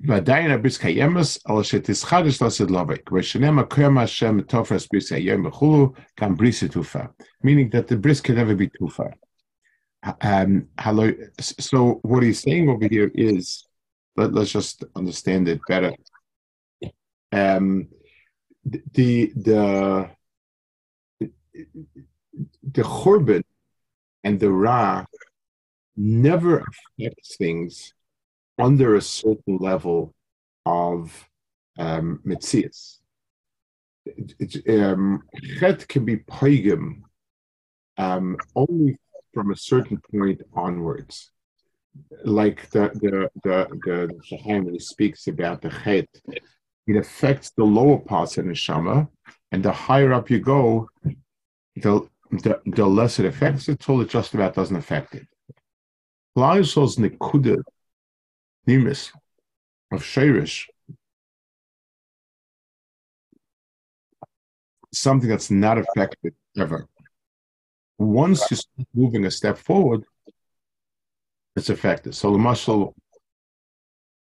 ועדיין 0.00 0.50
הביס 0.50 0.78
קיימס, 0.78 1.46
אלא 1.50 1.62
שתסחדש 1.62 2.42
לעשות 2.42 2.70
לובק, 2.70 3.12
ושנאמר 3.12 3.62
קרמה 3.62 4.02
השם 4.02 4.40
תופס 4.40 4.88
בריס 4.92 5.12
היום 5.12 5.46
וכולו, 5.46 5.92
גם 6.20 6.36
בריס 6.36 6.64
תופה. 6.64 7.02
Meaning 7.44 7.70
that 7.72 7.88
the 7.88 7.96
bris 7.96 8.20
can 8.20 8.34
never 8.34 8.54
be 8.54 8.68
tufa. 8.78 9.12
Um, 10.20 10.66
hello, 10.80 11.12
so 11.40 12.00
what 12.02 12.24
he's 12.24 12.40
saying 12.40 12.68
over 12.68 12.88
here 12.88 13.10
is, 13.14 13.64
let, 14.16 14.36
us 14.36 14.50
just 14.50 14.84
understand 14.96 15.48
it 15.48 15.60
better. 15.68 15.92
Um, 17.30 17.88
the 18.64 19.32
the 19.48 20.10
the 22.76 22.82
Churban 22.82 23.42
and 24.24 24.40
the 24.40 24.50
Ra 24.50 25.04
never 25.96 26.64
affects 26.98 27.36
things 27.36 27.94
under 28.57 28.95
a 28.95 29.01
certain 29.01 29.57
level 29.57 30.13
of 30.65 31.27
um, 31.77 32.19
Metzias. 32.25 32.99
Um, 34.69 35.23
chet 35.59 35.87
can 35.87 36.05
be 36.05 36.17
paigim 36.17 37.01
um, 37.97 38.37
only 38.55 38.97
from 39.33 39.51
a 39.51 39.55
certain 39.55 40.01
point 40.11 40.41
onwards. 40.53 41.31
Like 42.23 42.69
the 42.69 42.89
the 42.93 43.29
the 43.43 43.67
the, 43.83 44.19
the 44.41 44.71
he 44.71 44.79
speaks 44.79 45.27
about 45.27 45.61
the 45.61 45.69
chet, 45.69 46.07
it 46.87 46.95
affects 46.95 47.51
the 47.51 47.63
lower 47.63 47.97
parts 47.97 48.37
of 48.37 48.45
the 48.45 48.51
neshama, 48.51 49.09
and 49.51 49.63
the 49.63 49.71
higher 49.71 50.13
up 50.13 50.29
you 50.29 50.39
go, 50.39 50.89
the, 51.75 52.07
the, 52.31 52.61
the 52.65 52.85
less 52.85 53.19
it 53.19 53.25
affects 53.25 53.67
it 53.67 53.79
till 53.79 54.01
it 54.01 54.09
just 54.09 54.33
about 54.33 54.53
doesn't 54.55 54.75
affect 54.75 55.15
it. 55.15 55.27
Laisol's 56.37 56.97
nikuda 56.97 57.61
nimis 58.67 59.11
of 59.91 60.03
shirish, 60.03 60.65
something 64.93 65.29
that's 65.29 65.51
not 65.51 65.77
affected 65.77 66.33
ever. 66.57 66.87
Once 67.97 68.49
you 68.51 68.57
start 68.57 68.87
moving 68.93 69.25
a 69.25 69.31
step 69.31 69.57
forward, 69.57 70.03
it's 71.55 71.69
affected. 71.69 72.13
So 72.13 72.31
the 72.31 72.37
muscle, 72.37 72.95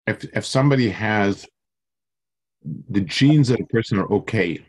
if 0.07 0.23
if 0.35 0.45
somebody 0.45 0.89
has 0.89 1.47
the 2.89 3.01
genes 3.01 3.49
of 3.49 3.59
a 3.59 3.65
person 3.65 3.97
are 3.97 4.11
okay, 4.11 4.65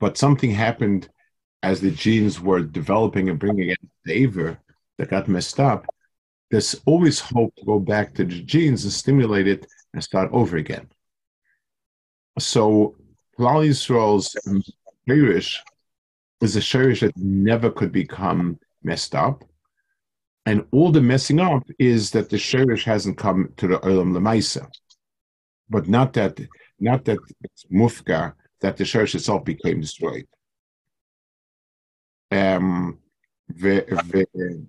but 0.00 0.16
something 0.16 0.50
happened 0.50 1.08
as 1.62 1.80
the 1.80 1.90
genes 1.90 2.40
were 2.40 2.60
developing 2.60 3.28
and 3.28 3.38
bringing 3.38 3.70
in 3.70 3.90
favor 4.06 4.58
that 4.96 5.10
got 5.10 5.28
messed 5.28 5.58
up, 5.58 5.86
there's 6.50 6.80
always 6.86 7.20
hope 7.20 7.54
to 7.56 7.64
go 7.64 7.78
back 7.78 8.14
to 8.14 8.24
the 8.24 8.42
genes 8.42 8.84
and 8.84 8.92
stimulate 8.92 9.46
it 9.46 9.66
and 9.92 10.02
start 10.02 10.30
over 10.32 10.56
again. 10.56 10.88
So 12.38 12.96
Klal 13.38 13.66
Yisrael's 13.68 14.36
shirish 15.08 15.56
is 16.40 16.56
a 16.56 16.60
shirish 16.60 17.00
that 17.00 17.16
never 17.16 17.70
could 17.70 17.92
become 17.92 18.58
messed 18.82 19.14
up. 19.14 19.44
And 20.46 20.64
all 20.70 20.90
the 20.90 21.02
messing 21.02 21.40
up 21.40 21.64
is 21.78 22.10
that 22.12 22.30
the 22.30 22.36
shirish 22.36 22.84
hasn't 22.84 23.18
come 23.18 23.52
to 23.58 23.68
the 23.68 23.78
Olam 23.80 24.12
Lamaisa. 24.12 24.66
But 25.68 25.88
not 25.88 26.14
that 26.14 26.40
not 26.80 27.04
that 27.04 27.18
it's 27.42 27.66
mufka, 27.66 28.32
that 28.60 28.76
the 28.76 28.84
shirish 28.84 29.14
itself 29.14 29.44
became 29.44 29.80
destroyed. 29.80 30.26
Um, 32.30 32.98
the, 33.48 33.84
the, 34.12 34.68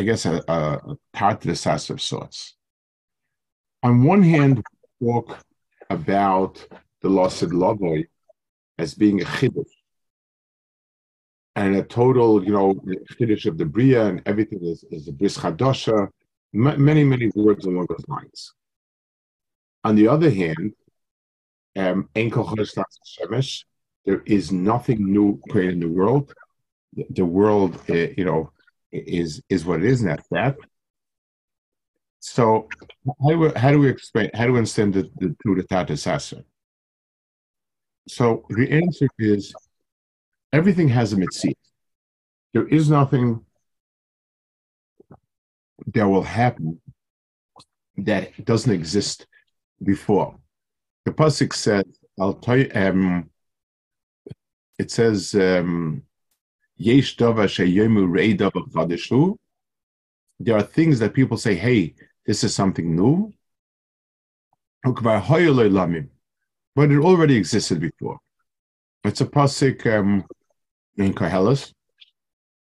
I 0.00 0.02
guess, 0.02 0.24
a, 0.24 0.42
a 0.48 0.96
part 1.12 1.44
of 1.44 2.00
sorts. 2.00 2.56
On 3.82 4.02
one 4.02 4.22
hand, 4.22 4.62
we 4.98 5.12
talk 5.12 5.36
about 5.90 6.66
the 7.02 7.10
Losid 7.10 7.50
Lavoi 7.50 8.06
as 8.78 8.94
being 8.94 9.20
a 9.20 9.26
chiddush. 9.26 9.74
And 11.54 11.76
a 11.76 11.82
total, 11.82 12.42
you 12.42 12.52
know, 12.52 12.80
chiddush 13.12 13.44
of 13.44 13.58
the 13.58 13.66
Bria 13.66 14.06
and 14.06 14.22
everything 14.24 14.60
is, 14.62 14.84
is 14.90 15.06
a 15.08 15.12
bris 15.12 15.36
chadosha, 15.36 16.08
many, 16.54 17.04
many 17.04 17.30
words 17.34 17.66
along 17.66 17.86
those 17.90 18.08
lines. 18.08 18.54
On 19.84 19.96
the 19.96 20.08
other 20.08 20.30
hand, 20.30 20.72
um, 21.76 22.08
there 24.06 24.22
is 24.24 24.50
nothing 24.50 25.12
new 25.12 25.38
created 25.50 25.74
in 25.74 25.80
the 25.80 25.88
world. 25.88 26.32
The, 26.94 27.04
the 27.10 27.26
world, 27.26 27.78
uh, 27.90 28.08
you 28.16 28.24
know, 28.24 28.50
is 28.92 29.42
is 29.48 29.64
what 29.64 29.80
it 29.80 29.86
is, 29.86 30.02
that. 30.30 30.56
So, 32.20 32.68
how 33.22 33.30
do 33.30 33.38
we, 33.38 33.50
how 33.56 33.70
do 33.70 33.78
we 33.78 33.88
explain? 33.88 34.30
How 34.34 34.46
do 34.46 34.52
we 34.52 34.58
understand 34.58 34.94
the, 34.94 35.10
the 35.16 35.34
Tata 35.68 35.96
Sasa? 35.96 36.44
So 38.10 38.44
the 38.48 38.70
answer 38.70 39.06
is 39.18 39.54
everything 40.52 40.88
has 40.88 41.12
a 41.12 41.16
mitzvah. 41.16 41.52
There 42.52 42.66
is 42.66 42.90
nothing 42.90 43.44
that 45.94 46.06
will 46.06 46.22
happen 46.22 46.80
that 47.96 48.44
doesn't 48.44 48.72
exist 48.72 49.26
before. 49.82 50.36
The 51.04 51.12
pasuk 51.12 51.52
says, 51.52 51.84
"I'll 52.18 52.34
tell 52.34 52.56
you." 52.56 52.70
Um, 52.74 53.30
it 54.78 54.90
says, 54.90 55.34
um, 55.34 56.02
"Yesh 56.02 56.09
There 60.42 60.56
are 60.56 60.62
things 60.62 60.98
that 60.98 61.12
people 61.12 61.36
say, 61.36 61.54
"Hey, 61.54 61.94
this 62.26 62.42
is 62.42 62.54
something 62.54 62.96
new." 62.96 63.32
but 66.74 66.90
it 66.90 66.98
already 66.98 67.36
existed 67.36 67.80
before. 67.80 68.18
It's 69.04 69.20
a 69.20 69.26
pasuk 69.26 69.86
um, 69.86 70.24
in 70.96 71.12
Koheles 71.12 71.72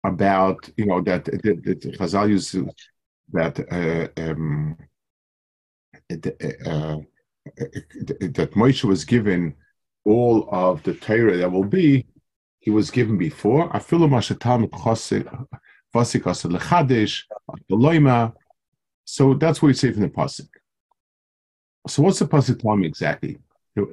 about 0.03 0.69
you 0.75 0.85
know 0.85 1.01
that 1.01 1.25
that, 1.25 1.63
that 1.63 1.81
Chazal 1.97 2.29
used 2.29 2.57
that 3.31 3.59
uh, 3.71 4.21
um, 4.21 4.77
uh, 6.11 6.97
that 8.37 8.51
Moshe 8.55 8.83
was 8.83 9.05
given 9.05 9.55
all 10.03 10.49
of 10.51 10.83
the 10.83 10.95
Torah 10.95 11.37
that 11.37 11.51
will 11.51 11.63
be, 11.63 12.05
he 12.61 12.71
was 12.71 12.89
given 12.91 13.17
before. 13.17 13.69
So 19.03 19.33
that's 19.33 19.61
what 19.61 19.67
we 19.67 19.73
say 19.73 19.91
from 19.91 20.01
the 20.03 20.09
pasuk. 20.09 20.47
So 21.87 22.01
what's 22.03 22.19
the 22.19 22.27
pasuk 22.27 22.61
telling 22.61 22.79
me 22.79 22.87
exactly? 22.87 23.37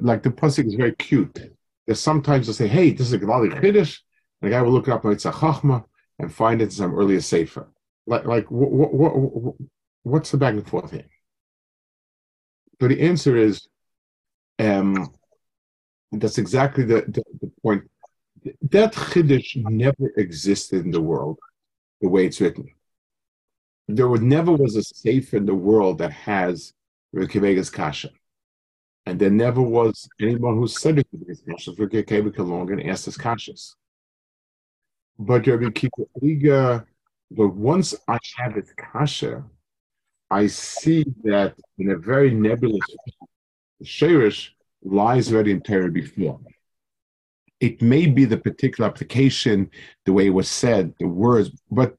like 0.01 0.23
the 0.23 0.31
pasuk 0.31 0.67
is 0.67 0.75
very 0.75 0.95
cute. 0.97 1.53
There's 1.87 2.01
sometimes 2.01 2.47
they'll 2.47 2.55
say, 2.55 2.69
"Hey, 2.69 2.91
this 2.91 3.07
is 3.07 3.13
a 3.13 3.19
Gevali 3.19 3.51
Chiddush," 3.61 4.01
and 4.41 4.51
the 4.51 4.55
guy 4.55 4.63
will 4.63 4.73
look 4.73 4.89
it 4.89 4.93
up 4.93 5.05
and 5.05 5.15
it's 5.15 5.25
a 5.25 5.33
Chachma 5.33 5.85
and 6.19 6.33
find 6.33 6.61
it 6.61 6.65
in 6.65 6.71
some 6.71 6.95
earlier 6.95 7.21
Sefer. 7.21 7.69
Like, 8.07 8.25
like 8.25 8.51
what, 8.51 8.71
what, 8.71 9.17
what, 9.17 9.55
what's 10.03 10.31
the 10.31 10.37
back 10.37 10.55
and 10.55 10.67
forth 10.67 10.91
here? 10.91 11.07
So 12.81 12.89
the 12.89 13.01
answer 13.01 13.37
is, 13.37 13.69
um, 14.59 15.13
that's 16.13 16.39
exactly 16.39 16.85
the, 16.85 17.03
the, 17.03 17.23
the 17.41 17.51
point. 17.63 17.83
That 18.71 18.93
Chiddush 18.93 19.57
never 19.57 20.13
existed 20.17 20.85
in 20.85 20.91
the 20.91 21.01
world 21.01 21.39
the 22.01 22.09
way 22.09 22.27
it's 22.27 22.41
written. 22.41 22.69
There 23.89 24.09
never 24.17 24.53
was 24.53 24.77
a 24.77 24.83
safe 24.83 25.35
in 25.35 25.47
the 25.47 25.55
world 25.55 25.99
that 25.99 26.13
has 26.13 26.73
Rekivega's 27.15 27.71
Kasha. 27.71 28.11
And 29.07 29.19
there 29.19 29.31
never 29.31 29.63
was 29.63 30.07
anyone 30.21 30.57
who 30.57 30.69
said 30.69 31.03
questions 31.35 31.79
would 31.79 31.91
get 31.91 32.11
along 32.11 32.71
and 32.71 32.83
ask 32.87 33.09
us 33.09 33.17
conscious. 33.17 33.75
But 35.19 35.47
Rabbi 35.47 35.71
Kiva 35.71 36.85
but 37.31 37.49
once 37.49 37.95
I 38.07 38.19
have 38.37 38.57
it 38.57 38.71
kasha, 38.77 39.45
I 40.31 40.47
see 40.47 41.05
that 41.25 41.55
in 41.79 41.91
a 41.91 41.97
very 41.97 42.31
nebulous 42.31 42.85
Shirish 43.83 44.51
lies 44.83 45.33
already 45.33 45.53
in 45.53 45.61
Torah 45.61 45.91
before. 45.91 46.41
It 47.61 47.83
may 47.83 48.07
be 48.07 48.25
the 48.25 48.37
particular 48.37 48.89
application, 48.89 49.71
the 50.05 50.13
way 50.13 50.27
it 50.27 50.31
was 50.31 50.49
said, 50.49 50.95
the 50.99 51.09
words, 51.09 51.51
but 51.71 51.97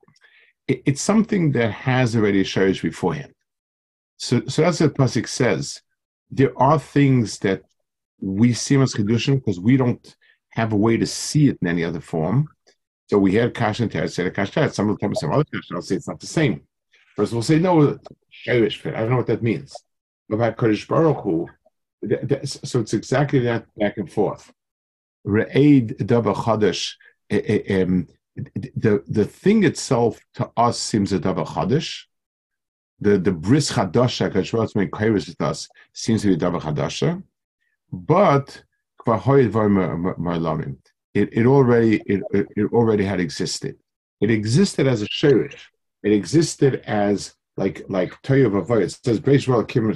it, 0.68 0.82
it's 0.86 1.02
something 1.02 1.52
that 1.54 1.72
has 1.72 2.16
already 2.16 2.42
a 2.42 2.46
Shirish 2.46 2.82
beforehand. 2.82 3.34
So, 4.18 4.42
so 4.48 4.62
that's 4.62 4.80
what 4.80 4.96
Pasik 4.96 5.28
says 5.28 5.82
there 6.32 6.54
are 6.62 6.80
things 6.80 7.40
that 7.40 7.64
we 8.22 8.54
see 8.54 8.76
as 8.78 8.94
kedushin 8.94 9.36
because 9.36 9.60
we 9.60 9.78
don't 9.78 10.16
have 10.52 10.74
a 10.74 10.78
way 10.78 10.98
to 10.98 11.06
see 11.06 11.48
it 11.48 11.58
in 11.62 11.68
any 11.68 11.84
other 11.84 12.02
form. 12.02 12.48
So 13.08 13.18
we 13.18 13.34
had 13.36 13.56
kash 13.56 13.80
and 13.80 13.92
teretz, 13.92 14.12
said 14.12 14.34
kash 14.34 14.52
teretz. 14.52 14.74
Some 14.74 14.90
of 14.90 14.98
the 14.98 15.02
time, 15.02 15.16
some 15.16 15.32
other 15.32 15.46
kash, 15.46 15.64
I'll 15.74 15.82
say 15.82 15.96
it's 15.96 16.08
not 16.08 16.20
the 16.20 16.28
same. 16.28 16.62
First, 17.16 17.34
we'll 17.34 17.42
say 17.42 17.60
no. 17.60 17.98
I 18.48 18.52
don't 18.52 19.10
know 19.10 19.18
what 19.18 19.28
that 19.28 19.44
means. 19.44 19.76
About 20.32 20.58
Kodesh 20.58 20.88
Baruch 20.88 21.24
Hu, 21.24 21.48
so 22.46 22.80
it's 22.80 22.94
exactly 22.94 23.40
that 23.40 23.66
back 23.78 23.98
and 23.98 24.12
forth. 24.12 24.54
Re'ed 25.36 25.98
dava 26.12 26.34
chadash. 26.44 26.96
Um, 27.84 28.08
the 28.86 29.04
the 29.08 29.26
thing 29.26 29.64
itself 29.64 30.20
to 30.36 30.50
us 30.58 30.80
seems 30.80 31.14
a 31.14 31.20
dava 31.20 31.46
chadash, 31.46 32.06
the 33.00 33.18
the 33.18 33.32
bris 33.32 33.72
chadasha 33.72 34.32
kashvas 34.32 34.76
made 34.76 34.92
kairos 34.92 35.28
with 35.28 35.42
us 35.42 35.68
seems 35.94 36.22
to 36.22 36.28
be 36.30 36.38
davar 36.38 36.62
chadasha, 36.62 37.22
but 37.92 38.64
it 41.14 41.30
it 41.34 41.46
already 41.46 42.02
it, 42.06 42.22
it 42.32 42.74
already 42.74 43.06
had 43.06 43.20
existed. 43.20 43.76
It 44.22 44.30
existed 44.30 44.86
as 44.88 45.02
a 45.02 45.08
sherish. 45.08 45.72
It 46.04 46.12
existed 46.12 46.84
as 46.86 47.34
like 47.58 47.84
like 47.90 48.22
Vavoy. 48.22 48.84
It 48.84 48.92
says 48.92 49.20
Beishwal 49.20 49.68
Kim 49.68 49.92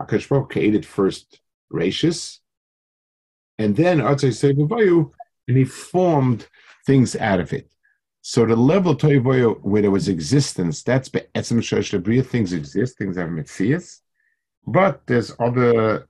Akashbok 0.00 0.50
created 0.50 0.86
first 0.86 1.40
Rashis, 1.72 2.38
and 3.58 3.76
then 3.76 3.98
Sevabayu, 3.98 5.10
and 5.46 5.56
he 5.56 5.64
formed 5.64 6.46
things 6.86 7.16
out 7.16 7.40
of 7.40 7.52
it. 7.52 7.70
So 8.20 8.44
the 8.44 8.56
level 8.56 8.94
Toivoyo 8.94 9.60
where 9.62 9.82
there 9.82 9.90
was 9.90 10.08
existence, 10.08 10.82
that's 10.82 11.08
Be'etzim 11.08 11.60
Shosh 11.60 12.26
things 12.26 12.52
exist, 12.52 12.98
things 12.98 13.16
have 13.16 13.30
Metzias, 13.30 14.00
but 14.66 15.06
there's 15.06 15.34
other 15.40 16.08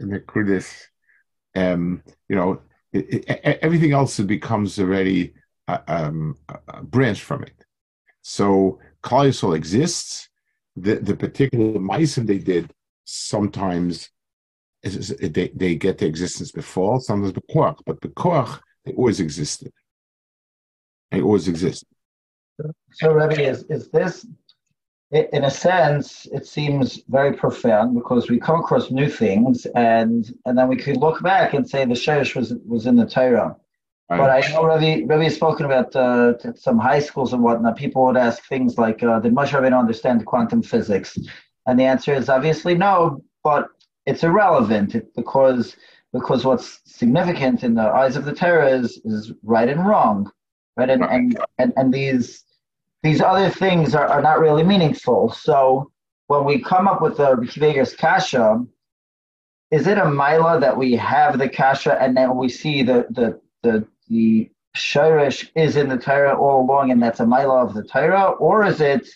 Nekrudis, 0.00 0.68
um, 1.54 2.02
you 2.28 2.36
know, 2.36 2.60
it, 2.92 3.28
it, 3.28 3.58
everything 3.62 3.92
else 3.92 4.18
becomes 4.18 4.78
already 4.78 5.34
a, 5.68 5.80
um, 5.86 6.36
a 6.68 6.82
branch 6.82 7.22
from 7.22 7.44
it. 7.44 7.64
So 8.22 8.80
Klal 9.02 9.56
exists. 9.56 10.28
The, 10.76 10.96
the 10.96 11.16
particular 11.16 11.78
Meisim 11.78 12.26
they 12.26 12.38
did 12.38 12.72
sometimes 13.04 14.10
they, 14.82 15.50
they 15.54 15.74
get 15.74 15.98
the 15.98 16.06
existence 16.06 16.52
before, 16.52 17.00
sometimes 17.00 17.32
Bekoach, 17.32 17.78
but 17.84 18.00
Bekoach, 18.00 18.60
they 18.84 18.92
always 18.92 19.20
existed. 19.20 19.72
They 21.10 21.20
always 21.20 21.48
exist. 21.48 21.84
So, 22.92 23.12
Rebbe, 23.12 23.42
is, 23.42 23.64
is 23.64 23.88
this, 23.90 24.26
in 25.10 25.44
a 25.44 25.50
sense, 25.50 26.26
it 26.32 26.46
seems 26.46 27.02
very 27.08 27.32
profound 27.32 27.94
because 27.94 28.30
we 28.30 28.38
come 28.38 28.60
across 28.60 28.90
new 28.90 29.08
things 29.08 29.66
and 29.74 30.32
and 30.46 30.56
then 30.56 30.68
we 30.68 30.76
could 30.76 30.98
look 30.98 31.20
back 31.20 31.52
and 31.52 31.68
say 31.68 31.84
the 31.84 31.94
Shesh 31.94 32.36
was 32.36 32.54
was 32.64 32.86
in 32.86 32.96
the 32.96 33.06
Torah. 33.06 33.56
Right. 34.08 34.18
But 34.18 34.30
I 34.30 34.52
know 34.52 34.64
Ravi, 34.64 35.04
Ravi 35.04 35.24
has 35.24 35.34
spoken 35.36 35.66
about 35.66 35.94
uh, 35.94 36.34
some 36.54 36.78
high 36.78 36.98
schools 37.00 37.32
and 37.32 37.42
whatnot. 37.42 37.76
People 37.76 38.04
would 38.06 38.16
ask 38.16 38.44
things 38.46 38.76
like, 38.76 39.02
uh, 39.02 39.20
did 39.20 39.34
Moshe 39.34 39.50
Rabbeinu 39.50 39.78
understand 39.78 40.26
quantum 40.26 40.62
physics? 40.62 41.16
And 41.66 41.78
the 41.78 41.84
answer 41.84 42.14
is 42.14 42.28
obviously 42.28 42.74
no, 42.74 43.22
but 43.44 43.68
it's 44.06 44.24
irrelevant 44.24 44.96
because 45.14 45.76
because 46.12 46.44
what's 46.44 46.80
significant 46.84 47.62
in 47.62 47.74
the 47.74 47.82
eyes 47.82 48.16
of 48.16 48.24
the 48.24 48.34
Torah 48.34 48.68
is, 48.68 49.00
is 49.04 49.32
right 49.44 49.68
and 49.68 49.86
wrong, 49.86 50.28
right? 50.76 50.90
And, 50.90 51.04
and, 51.04 51.38
and, 51.58 51.72
and 51.76 51.94
these 51.94 52.44
these 53.02 53.20
other 53.20 53.48
things 53.48 53.94
are, 53.94 54.06
are 54.06 54.20
not 54.20 54.40
really 54.40 54.62
meaningful. 54.62 55.30
So 55.30 55.90
when 56.26 56.44
we 56.44 56.60
come 56.60 56.86
up 56.86 57.00
with 57.00 57.16
the 57.16 57.36
Vegas 57.56 57.94
kasha, 57.94 58.64
is 59.70 59.86
it 59.86 59.98
a 59.98 60.10
mila 60.10 60.60
that 60.60 60.76
we 60.76 60.94
have 60.96 61.38
the 61.38 61.48
kasha 61.48 62.00
and 62.02 62.16
then 62.16 62.36
we 62.36 62.48
see 62.48 62.82
the 62.82 63.06
the 63.10 63.40
the 63.62 63.86
the 64.08 64.50
shirish 64.76 65.50
is 65.54 65.76
in 65.76 65.88
the 65.88 65.96
Torah 65.96 66.38
all 66.38 66.62
along 66.62 66.90
and 66.90 67.02
that's 67.02 67.20
a 67.20 67.26
mila 67.26 67.64
of 67.64 67.74
the 67.74 67.84
Torah, 67.84 68.30
or 68.32 68.64
is 68.66 68.80
it 68.80 69.08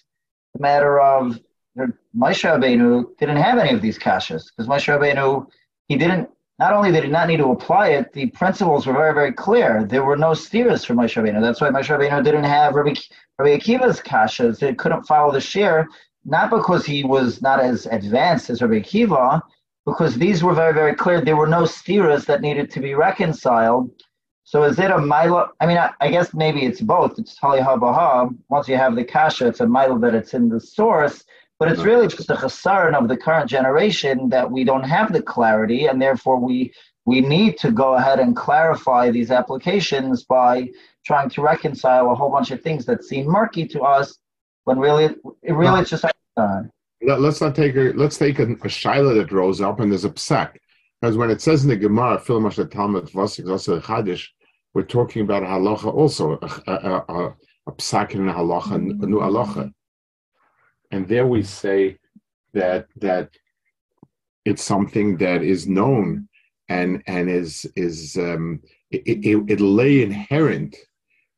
a 0.57 0.61
matter 0.61 1.01
of 1.01 1.41
Moshe 1.77 2.45
Rabbeinu 2.45 3.17
didn't 3.19 3.37
have 3.37 3.59
any 3.59 3.75
of 3.75 3.83
these 3.83 3.99
kashas 3.99 4.45
because 4.51 4.69
Moshe 4.69 4.87
Rabbeinu 4.87 5.47
he 5.89 5.97
didn't 5.97 6.29
not 6.61 6.73
only 6.73 6.93
did 6.93 7.03
he 7.03 7.11
not 7.11 7.27
need 7.27 7.39
to 7.39 7.51
apply 7.51 7.89
it, 7.89 8.13
the 8.13 8.27
principles 8.27 8.87
were 8.87 8.93
very 8.93 9.13
very 9.13 9.33
clear. 9.33 9.85
There 9.85 10.05
were 10.05 10.17
no 10.17 10.35
steers 10.35 10.85
for 10.85 10.95
Moshe 10.95 11.21
Rabbeinu. 11.21 11.41
That's 11.41 11.61
why 11.61 11.71
Moshe 11.71 11.89
Rabbeinu 11.89 12.23
didn't 12.23 12.45
have 12.45 12.75
Rabbi, 12.75 12.95
Rabbi 13.39 13.59
Akiva's 13.59 14.01
kashas. 14.01 14.63
It 14.63 14.79
couldn't 14.79 15.03
follow 15.05 15.33
the 15.33 15.41
share, 15.41 15.89
not 16.25 16.51
because 16.51 16.87
he 16.87 17.03
was 17.03 17.43
not 17.43 17.59
as 17.59 17.87
advanced 17.87 18.51
as 18.51 18.63
Rabbi 18.63 18.81
Akiva, 18.81 19.43
because 19.85 20.15
these 20.15 20.45
were 20.45 20.55
very 20.55 20.73
very 20.73 20.95
clear. 20.95 21.21
There 21.21 21.37
were 21.37 21.49
no 21.49 21.65
steers 21.65 22.25
that 22.27 22.41
needed 22.41 22.71
to 22.71 22.81
be 22.81 22.95
reconciled. 22.95 23.91
So 24.45 24.63
is 24.63 24.79
it 24.79 24.93
a 24.93 24.99
milo? 24.99 25.51
I 25.59 25.67
mean, 25.67 25.79
I, 25.79 25.91
I 26.01 26.11
guess 26.11 26.35
maybe 26.35 26.67
it's 26.67 26.81
both. 26.81 27.19
It's 27.19 27.37
talihabaha. 27.37 28.37
Once 28.49 28.69
you 28.69 28.77
have 28.77 28.95
the 28.95 29.03
kasha, 29.03 29.49
it's 29.49 29.61
a 29.61 29.67
milo 29.67 29.99
that 29.99 30.15
it's 30.15 30.35
in 30.35 30.49
the 30.49 30.61
source 30.61 31.25
but 31.59 31.71
it's 31.71 31.83
really 31.83 32.09
just 32.09 32.31
a 32.31 32.35
chasaran 32.35 32.95
of 32.95 33.09
the 33.09 33.17
current 33.17 33.49
generation 33.49 34.29
that 34.29 34.51
we 34.51 34.65
don't 34.65 34.85
have 34.85 35.13
the 35.13 35.23
clarity, 35.23 35.87
and 35.87 36.01
therefore 36.01 36.39
we 36.39 36.73
we 37.07 37.21
need 37.21 37.59
to 37.59 37.71
go 37.71 37.95
ahead 37.95 38.19
and 38.19 38.35
clarify 38.35 39.11
these 39.11 39.31
applications 39.31 40.25
by 40.25 40.69
trying 41.05 41.29
to 41.29 41.43
reconcile 41.43 42.11
a 42.11 42.15
whole 42.15 42.31
bunch 42.31 42.51
of 42.51 42.63
things 42.63 42.87
that 42.87 43.05
seem 43.05 43.27
murky 43.27 43.67
to 43.67 43.83
us 43.83 44.19
when 44.65 44.79
really 44.79 45.05
it 45.43 45.53
really 45.53 45.81
it's 45.81 45.91
just 45.91 46.05
uh, 46.37 46.63
let's 47.03 47.41
not 47.41 47.55
take 47.55 47.77
a 47.77 47.93
let's 47.95 48.17
take 48.19 48.39
a, 48.39 48.45
a 48.45 48.69
shaila 48.81 49.15
that 49.15 49.33
rose 49.33 49.61
up 49.61 49.81
and 49.81 49.93
there's 49.93 50.05
a 50.05 50.11
psak 50.11 50.57
because 51.01 51.17
when 51.17 51.31
it 51.31 51.41
says 51.41 51.63
in 51.63 51.69
the 51.69 51.77
Gemara 51.77 52.19
Filmash 52.19 52.71
Talmud 52.71 53.05
Vasik 53.11 53.49
also 53.51 53.79
Chadish 53.81 54.29
we're 54.73 54.83
talking 54.83 55.23
about 55.23 55.43
a 55.43 55.47
halacha 55.47 55.93
also 55.93 56.39
a, 56.41 56.71
a, 56.71 57.05
a, 57.09 57.37
a 57.67 57.73
psak 57.73 58.13
in 58.13 58.29
a 58.29 58.33
halacha 58.33 58.75
a 58.75 59.07
new 59.07 59.21
halacha 59.21 59.73
and 60.91 61.09
there 61.09 61.27
we 61.27 61.43
say 61.43 61.99
that 62.53 62.87
that 62.97 63.31
it's 64.45 64.63
something 64.63 65.17
that 65.19 65.43
is 65.43 65.67
known 65.67 66.29
and 66.69 67.03
and 67.07 67.29
is 67.29 67.67
is 67.77 68.17
um, 68.17 68.61
it, 68.91 69.03
it, 69.07 69.45
it, 69.49 69.61
lay 69.61 70.03
inherent 70.03 70.77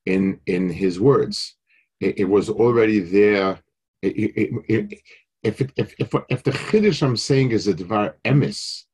in 0.04 0.38
in 0.46 0.68
his 0.70 1.00
words. 1.00 1.56
It, 2.00 2.20
it 2.20 2.24
was 2.24 2.48
already 2.48 3.00
there. 3.00 3.58
if 4.02 5.60
if 5.76 5.94
if 5.98 6.14
if 6.28 6.42
the 6.42 6.52
chiddush 6.52 7.02
I'm 7.02 7.16
saying 7.16 7.50
is 7.50 7.66
a 7.66 7.74
dvar 7.74 8.14
emes, 8.24 8.84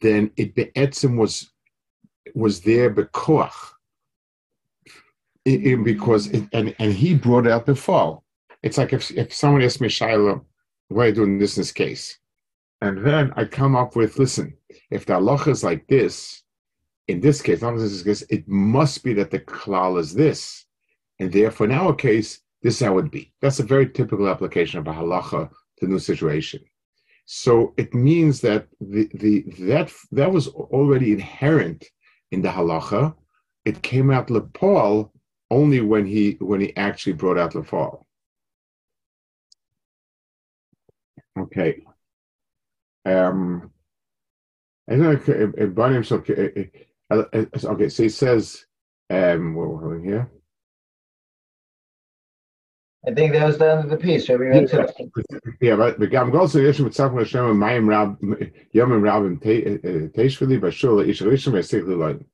then 0.00 0.30
it 0.36 0.54
be'etzim 0.54 1.16
was 1.16 1.50
was 2.34 2.60
there 2.60 2.90
bekoach. 2.90 3.52
because 5.44 6.28
it, 6.28 6.48
and 6.52 6.74
and 6.78 6.92
he 6.92 7.14
brought 7.14 7.46
out 7.46 7.66
the 7.66 7.74
fall. 7.74 8.24
It's 8.62 8.78
like 8.78 8.92
if, 8.92 9.10
if 9.10 9.34
someone 9.34 9.62
asks 9.62 9.80
me, 9.80 9.88
Shiloh, 9.88 10.46
what 10.88 11.04
you 11.06 11.12
doing 11.12 11.38
this 11.38 11.56
in 11.56 11.62
this 11.62 11.72
case? 11.72 12.18
And 12.80 13.04
then 13.04 13.32
I 13.36 13.44
come 13.44 13.76
up 13.76 13.96
with, 13.96 14.18
listen, 14.18 14.56
if 14.90 15.06
the 15.06 15.14
halacha 15.14 15.48
is 15.48 15.64
like 15.64 15.86
this, 15.86 16.42
in 17.08 17.20
this 17.20 17.42
case, 17.42 17.62
not 17.62 17.74
in 17.74 17.78
this 17.78 18.02
case, 18.02 18.22
it 18.30 18.46
must 18.48 19.02
be 19.04 19.12
that 19.14 19.30
the 19.30 19.40
klal 19.40 19.98
is 19.98 20.14
this. 20.14 20.64
And 21.18 21.32
therefore, 21.32 21.66
in 21.66 21.72
our 21.72 21.94
case, 21.94 22.40
this 22.62 22.74
is 22.74 22.86
how 22.86 22.92
it 22.92 22.94
would 22.94 23.10
be. 23.10 23.32
That's 23.40 23.60
a 23.60 23.64
very 23.64 23.88
typical 23.88 24.28
application 24.28 24.78
of 24.78 24.86
a 24.86 24.92
halacha 24.92 25.50
to 25.78 25.86
new 25.86 25.98
situation. 25.98 26.60
So 27.24 27.74
it 27.76 27.94
means 27.94 28.40
that 28.40 28.66
the, 28.80 29.08
the 29.14 29.44
that 29.66 29.92
that 30.10 30.32
was 30.32 30.48
already 30.48 31.12
inherent 31.12 31.84
in 32.30 32.42
the 32.42 32.48
halacha. 32.48 33.14
It 33.64 33.82
came 33.82 34.10
out 34.10 34.28
lepal 34.28 35.10
only 35.50 35.80
when 35.80 36.04
he 36.06 36.36
when 36.40 36.60
he 36.60 36.76
actually 36.76 37.12
brought 37.12 37.38
out 37.38 37.52
lepal. 37.52 38.04
Okay. 41.52 41.82
Um, 43.04 43.70
okay, 44.90 45.48
okay, 47.64 47.88
so 47.88 48.02
he 48.02 48.08
says, 48.08 48.64
um, 49.10 49.54
what 49.54 49.68
we're 49.68 49.82
having 49.82 50.04
here. 50.04 50.30
I 53.06 53.12
think 53.12 53.32
that 53.32 53.46
was 53.46 53.58
the 53.58 53.70
end 53.70 53.84
of 53.84 53.90
the 53.90 53.96
piece. 53.96 54.28
Right? 54.28 54.38
We 54.38 54.50
went 54.50 54.72
yeah, 54.72 54.86
to 54.86 55.12
yeah, 55.60 55.76
but 55.76 56.14
I'm 56.14 56.34
also 56.36 56.60
Yeshua 56.60 56.84
with 56.84 56.94
Tzachman 56.94 57.18
Hashem 57.18 57.50
and 57.50 57.60
Mayim 57.60 57.88
Rab 57.88 58.16
Yom 58.72 58.92
and 58.92 59.02
Rab 59.02 59.24
and 59.24 59.40
Teishvili 59.40 60.60
Bashul 60.60 61.06
Ish 61.08 61.20
Rishon 61.20 61.52
Vesikli 61.52 61.98
Loin. 61.98 62.24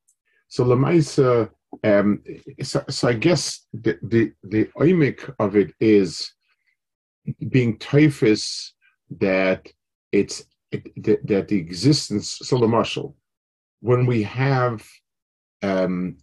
So 0.49 0.65
Lamaisa, 0.65 1.51
um, 1.85 2.23
so, 2.63 2.85
so 2.91 3.09
I 3.09 3.15
guess 3.15 3.67
the 3.73 3.99
the 4.03 4.33
the 4.43 4.67
oimik 4.77 5.35
of 5.39 5.57
it 5.57 5.73
is 5.81 6.33
being 7.51 7.79
typhus 7.79 8.75
that 9.11 9.69
it's 10.13 10.45
it, 10.71 10.91
that, 11.27 11.49
the 11.49 11.57
existence 11.57 12.39
so 12.43 12.59
the 12.59 12.69
marshal 12.69 13.17
when 13.81 14.07
we 14.07 14.23
have 14.23 14.87
um, 15.63 16.17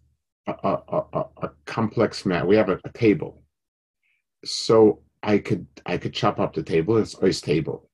a, 0.48 0.54
a, 0.63 1.04
a, 1.13 1.26
a, 1.43 1.52
complex 1.65 2.26
mat 2.26 2.45
we 2.45 2.56
have 2.56 2.69
a, 2.69 2.80
table. 2.93 3.41
So 4.43 5.02
i 5.24 5.38
could 5.39 5.65
i 5.86 5.98
could 5.98 6.13
chop 6.13 6.39
up 6.39 6.54
the 6.54 6.63
table 6.63 6.98
it's 6.98 7.21
ice 7.21 7.41
table. 7.41 7.89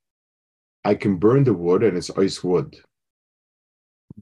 I 0.84 0.96
can 0.96 1.18
burn 1.18 1.44
the 1.44 1.54
wood 1.54 1.84
and 1.84 1.98
it's 1.98 2.12
ice 2.18 2.44
wood. 2.44 2.76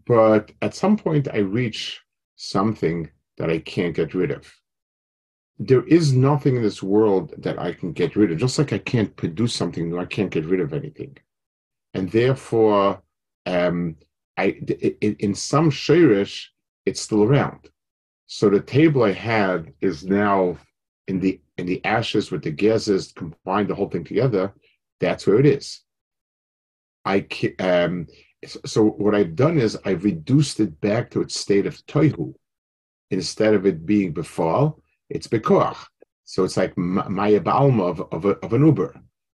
But 0.06 0.52
at 0.62 0.76
some 0.76 0.98
point 0.98 1.28
i 1.34 1.40
reach 1.40 2.00
something 2.36 3.10
that 3.38 3.50
i 3.50 3.60
can't 3.60 3.96
get 3.96 4.14
rid 4.14 4.32
of 4.32 4.52
there 5.60 5.84
is 5.88 6.14
nothing 6.14 6.56
in 6.56 6.64
this 6.64 6.82
world 6.82 7.34
that 7.38 7.60
I 7.60 7.74
can 7.74 7.92
get 7.92 8.16
rid 8.16 8.32
of. 8.32 8.38
Just 8.38 8.58
like 8.58 8.72
I 8.72 8.78
can't 8.78 9.16
produce 9.18 9.54
something 9.54 9.90
new, 9.90 10.00
I 10.00 10.06
can't 10.06 10.32
get 10.32 10.46
rid 10.46 10.62
of 10.62 10.74
anything, 10.74 11.18
and 11.94 12.10
therefore, 12.10 13.02
um, 13.46 13.98
I 14.38 14.58
in, 15.02 15.18
in 15.20 15.36
some 15.36 15.70
shirish, 15.70 16.46
it's 16.86 17.02
still 17.02 17.24
around. 17.24 17.70
So 18.28 18.50
the 18.50 18.62
table 18.62 19.04
I 19.04 19.12
had 19.12 19.74
is 19.82 20.06
now 20.06 20.58
in 21.08 21.20
the 21.20 21.42
in 21.58 21.66
the 21.66 21.84
ashes 21.84 22.32
with 22.32 22.44
the 22.44 22.52
gases 22.52 23.12
combined 23.12 23.68
the 23.68 23.76
whole 23.76 23.90
thing 23.90 24.06
together. 24.06 24.54
That's 25.02 25.28
where 25.28 25.40
it 25.40 25.46
is. 25.46 25.82
I 27.04 27.26
um, 27.60 28.08
so 28.66 28.86
what 28.86 29.14
I've 29.14 29.36
done 29.36 29.60
is 29.60 29.78
I've 29.84 30.06
reduced 30.06 30.62
it 30.62 30.80
back 30.80 31.12
to 31.12 31.22
its 31.22 31.38
state 31.38 31.66
of 31.66 31.86
toihu 31.86 32.34
instead 33.12 33.54
of 33.54 33.66
it 33.66 33.86
being 33.86 34.14
befall 34.14 34.82
it's 35.10 35.28
bekoach. 35.28 35.78
So 36.26 36.44
it's 36.44 36.58
like 36.58 36.78
maya 36.78 37.40
ba'alma 37.40 37.90
of, 37.90 38.02
of, 38.12 38.26
of, 38.26 38.54
an 38.54 38.66
Uber. 38.66 38.94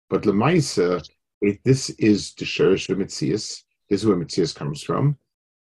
But 0.09 0.23
lemaisa, 0.23 1.05
this 1.63 1.89
is 1.91 2.33
the 2.35 2.45
sherish 2.45 2.87
mitzias, 2.87 3.63
This 3.89 4.01
is 4.01 4.05
where 4.05 4.15
Matthias 4.15 4.53
comes 4.53 4.81
from, 4.81 5.17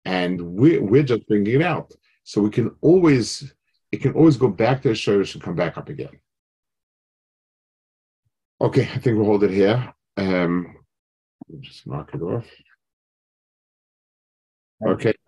and 0.05 0.41
we're 0.41 0.83
we're 0.83 1.03
just 1.03 1.27
bringing 1.29 1.61
it 1.61 1.63
out. 1.63 1.93
So 2.25 2.41
we 2.41 2.51
can 2.51 2.71
always 2.81 3.53
it 3.93 3.99
can 3.99 4.13
always 4.13 4.37
go 4.37 4.49
back 4.49 4.83
to 4.83 4.89
the 4.89 4.95
shirish 4.95 5.35
and 5.35 5.43
come 5.43 5.57
back 5.57 5.77
up 5.77 5.89
again. 5.89 6.19
Okay, 8.61 8.83
I 8.83 8.99
think 8.99 9.17
we'll 9.17 9.27
hold 9.27 9.45
it 9.45 9.51
here. 9.51 9.95
Um, 10.17 10.75
just 11.61 11.87
mark 11.87 12.15
it 12.15 12.23
off. 12.23 12.47
Okay. 14.87 15.13